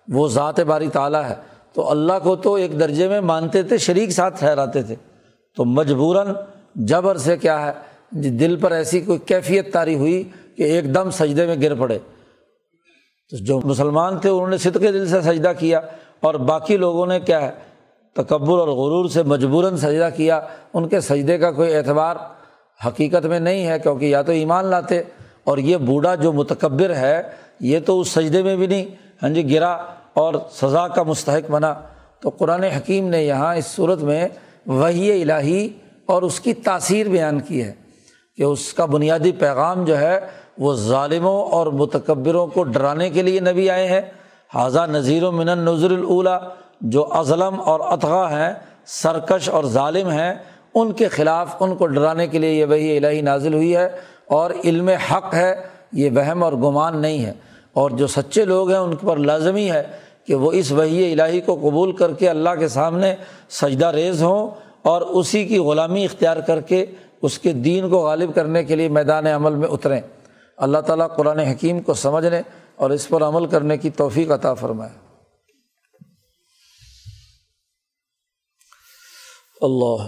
وہ 0.07 0.27
ذات 0.27 0.59
باری 0.59 0.87
تعالیٰ 0.87 1.23
ہے۔ 1.29 1.35
تو 1.73 1.91
اللہ 1.91 2.13
کو 2.23 2.35
تو 2.35 2.53
ایک 2.53 2.79
درجے 2.79 3.07
میں 3.07 3.21
مانتے 3.21 3.63
تھے، 3.63 3.77
شریک 3.77 4.09
ساتھ 4.09 4.39
ٹھہراتے 4.39 4.83
تھے۔ 4.83 4.95
تو 5.57 5.65
مجبوراً 5.65 6.27
جبر 6.75 7.17
سے 7.17 7.37
کیا 7.37 7.65
ہے 7.65 7.71
جی 8.11 8.29
دل 8.29 8.55
پر 8.55 8.71
ایسی 8.71 9.01
کوئی 9.01 9.17
کیفیت 9.17 9.73
تاری 9.73 9.95
ہوئی 9.95 10.23
کہ 10.57 10.63
ایک 10.63 10.95
دم 10.95 11.09
سجدے 11.09 11.45
میں 11.45 11.55
گر 11.61 11.75
پڑے۔ 11.75 11.99
تو 13.29 13.37
جو 13.45 13.61
مسلمان 13.63 14.17
تھے، 14.17 14.29
انہوں 14.29 14.47
نے 14.47 14.57
صدقے 14.57 14.91
دل 14.91 15.07
سے 15.07 15.21
سجدہ 15.21 15.51
کیا 15.59 15.79
اور 16.19 16.35
باقی 16.35 16.77
لوگوں 16.77 17.05
نے 17.05 17.19
کیا 17.19 17.41
ہے، 17.41 17.51
تکبر 18.13 18.59
اور 18.59 18.67
غرور 18.67 19.09
سے 19.09 19.23
مجبوراً 19.23 19.77
سجدہ 19.77 20.09
کیا۔ 20.15 20.41
ان 20.73 20.87
کے 20.87 21.01
سجدے 21.01 21.37
کا 21.37 21.51
کوئی 21.51 21.75
اعتبار 21.75 22.15
حقیقت 22.85 23.25
میں 23.25 23.39
نہیں 23.39 23.67
ہے 23.67 23.79
کیونکہ 23.79 24.05
یا 24.05 24.21
تو 24.21 24.31
ایمان 24.31 24.65
لاتے 24.65 25.01
اور 25.43 25.57
یہ 25.57 25.77
بوڑھا 25.77 26.15
جو 26.15 26.33
متکبر 26.33 26.95
ہے، 26.95 27.21
یہ 27.59 27.79
تو 27.85 27.99
اس 27.99 28.09
سجدے 28.09 28.43
میں 28.43 28.55
بھی 28.55 28.67
نہیں۔ 28.67 28.85
ہاں 29.23 29.29
جی 29.29 29.55
گرا 29.55 29.71
اور 30.13 30.33
سزا 30.51 30.87
کا 30.87 31.03
مستحق 31.03 31.51
بنا۔ 31.51 31.73
تو 32.19 32.29
قرآن 32.29 32.63
حکیم 32.63 33.09
نے 33.09 33.23
یہاں 33.23 33.55
اس 33.55 33.65
صورت 33.65 33.99
میں 33.99 34.27
وہی 34.65 35.21
الہی 35.21 35.69
اور 36.05 36.21
اس 36.21 36.39
کی 36.39 36.53
تاثیر 36.53 37.07
بیان 37.07 37.39
کی 37.39 37.63
ہے 37.63 37.71
کہ 38.37 38.43
اس 38.43 38.73
کا 38.73 38.85
بنیادی 38.85 39.31
پیغام 39.31 39.85
جو 39.85 39.97
ہے، 39.97 40.19
وہ 40.57 40.75
ظالموں 40.75 41.43
اور 41.43 41.67
متکبروں 41.67 42.47
کو 42.47 42.63
ڈرانے 42.63 43.09
کے 43.09 43.21
لیے 43.21 43.39
نبی 43.39 43.69
آئے 43.69 43.87
ہیں۔ 43.87 44.01
حاضہ 44.53 44.79
نذیر 44.79 45.23
و 45.23 45.31
من 45.31 45.45
نظر 45.45 45.91
الاولا 45.91 46.39
جو 46.81 47.13
ازلم 47.13 47.61
اور 47.65 47.79
اطغا 47.79 48.29
ہیں، 48.31 48.53
سرکش 48.85 49.49
اور 49.49 49.63
ظالم 49.63 50.09
ہیں۔ 50.09 50.33
ان 50.75 50.91
کے 50.91 51.07
خلاف 51.07 51.55
ان 51.59 51.75
کو 51.75 51.87
ڈرانے 51.87 52.27
کے 52.27 52.39
لیے 52.39 52.53
یہ 52.53 52.65
وہی 52.65 52.97
الہی 52.97 53.21
نازل 53.21 53.53
ہوئی 53.53 53.75
ہے 53.75 53.89
اور 54.27 54.51
علم 54.65 54.89
حق 54.89 55.33
ہے، 55.33 55.55
یہ 55.91 56.09
وہم 56.15 56.43
اور 56.43 56.53
گمان 56.53 57.01
نہیں 57.01 57.25
ہے۔ 57.25 57.33
اور 57.73 57.91
جو 57.91 58.07
سچے 58.07 58.45
لوگ 58.45 58.69
ہیں، 58.69 58.77
ان 58.77 58.95
پر 58.95 59.17
لازمی 59.17 59.71
ہے 59.71 59.83
کہ 60.27 60.35
وہ 60.35 60.51
اس 60.51 60.71
وہی 60.71 61.19
الہی 61.19 61.41
کو 61.41 61.55
قبول 61.55 61.91
کر 61.91 62.13
کے 62.13 62.29
اللہ 62.29 62.49
کے 62.59 62.67
سامنے 62.67 63.15
سجدہ 63.49 63.85
ریز 63.85 64.23
ہوں 64.23 64.49
اور 64.81 65.01
اسی 65.01 65.45
کی 65.45 65.57
غلامی 65.57 66.05
اختیار 66.05 66.37
کر 66.37 66.61
کے 66.61 66.85
اس 67.21 67.39
کے 67.39 67.51
دین 67.51 67.89
کو 67.89 67.97
غالب 67.97 68.35
کرنے 68.35 68.63
کے 68.63 68.75
لیے 68.75 68.89
میدان 68.89 69.27
عمل 69.27 69.55
میں 69.55 69.67
اتریں۔ 69.67 70.01
اللہ 70.57 70.77
تعالیٰ 70.77 71.07
قرآن 71.15 71.39
حکیم 71.39 71.79
کو 71.79 71.93
سمجھنے 71.93 72.41
اور 72.75 72.89
اس 72.89 73.09
پر 73.09 73.23
عمل 73.23 73.45
کرنے 73.45 73.77
کی 73.77 73.89
توفیق 73.89 74.31
عطا 74.31 74.53
فرمائے۔ 74.53 75.02
اللہ 79.63 80.01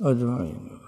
اجمعین 0.00 0.79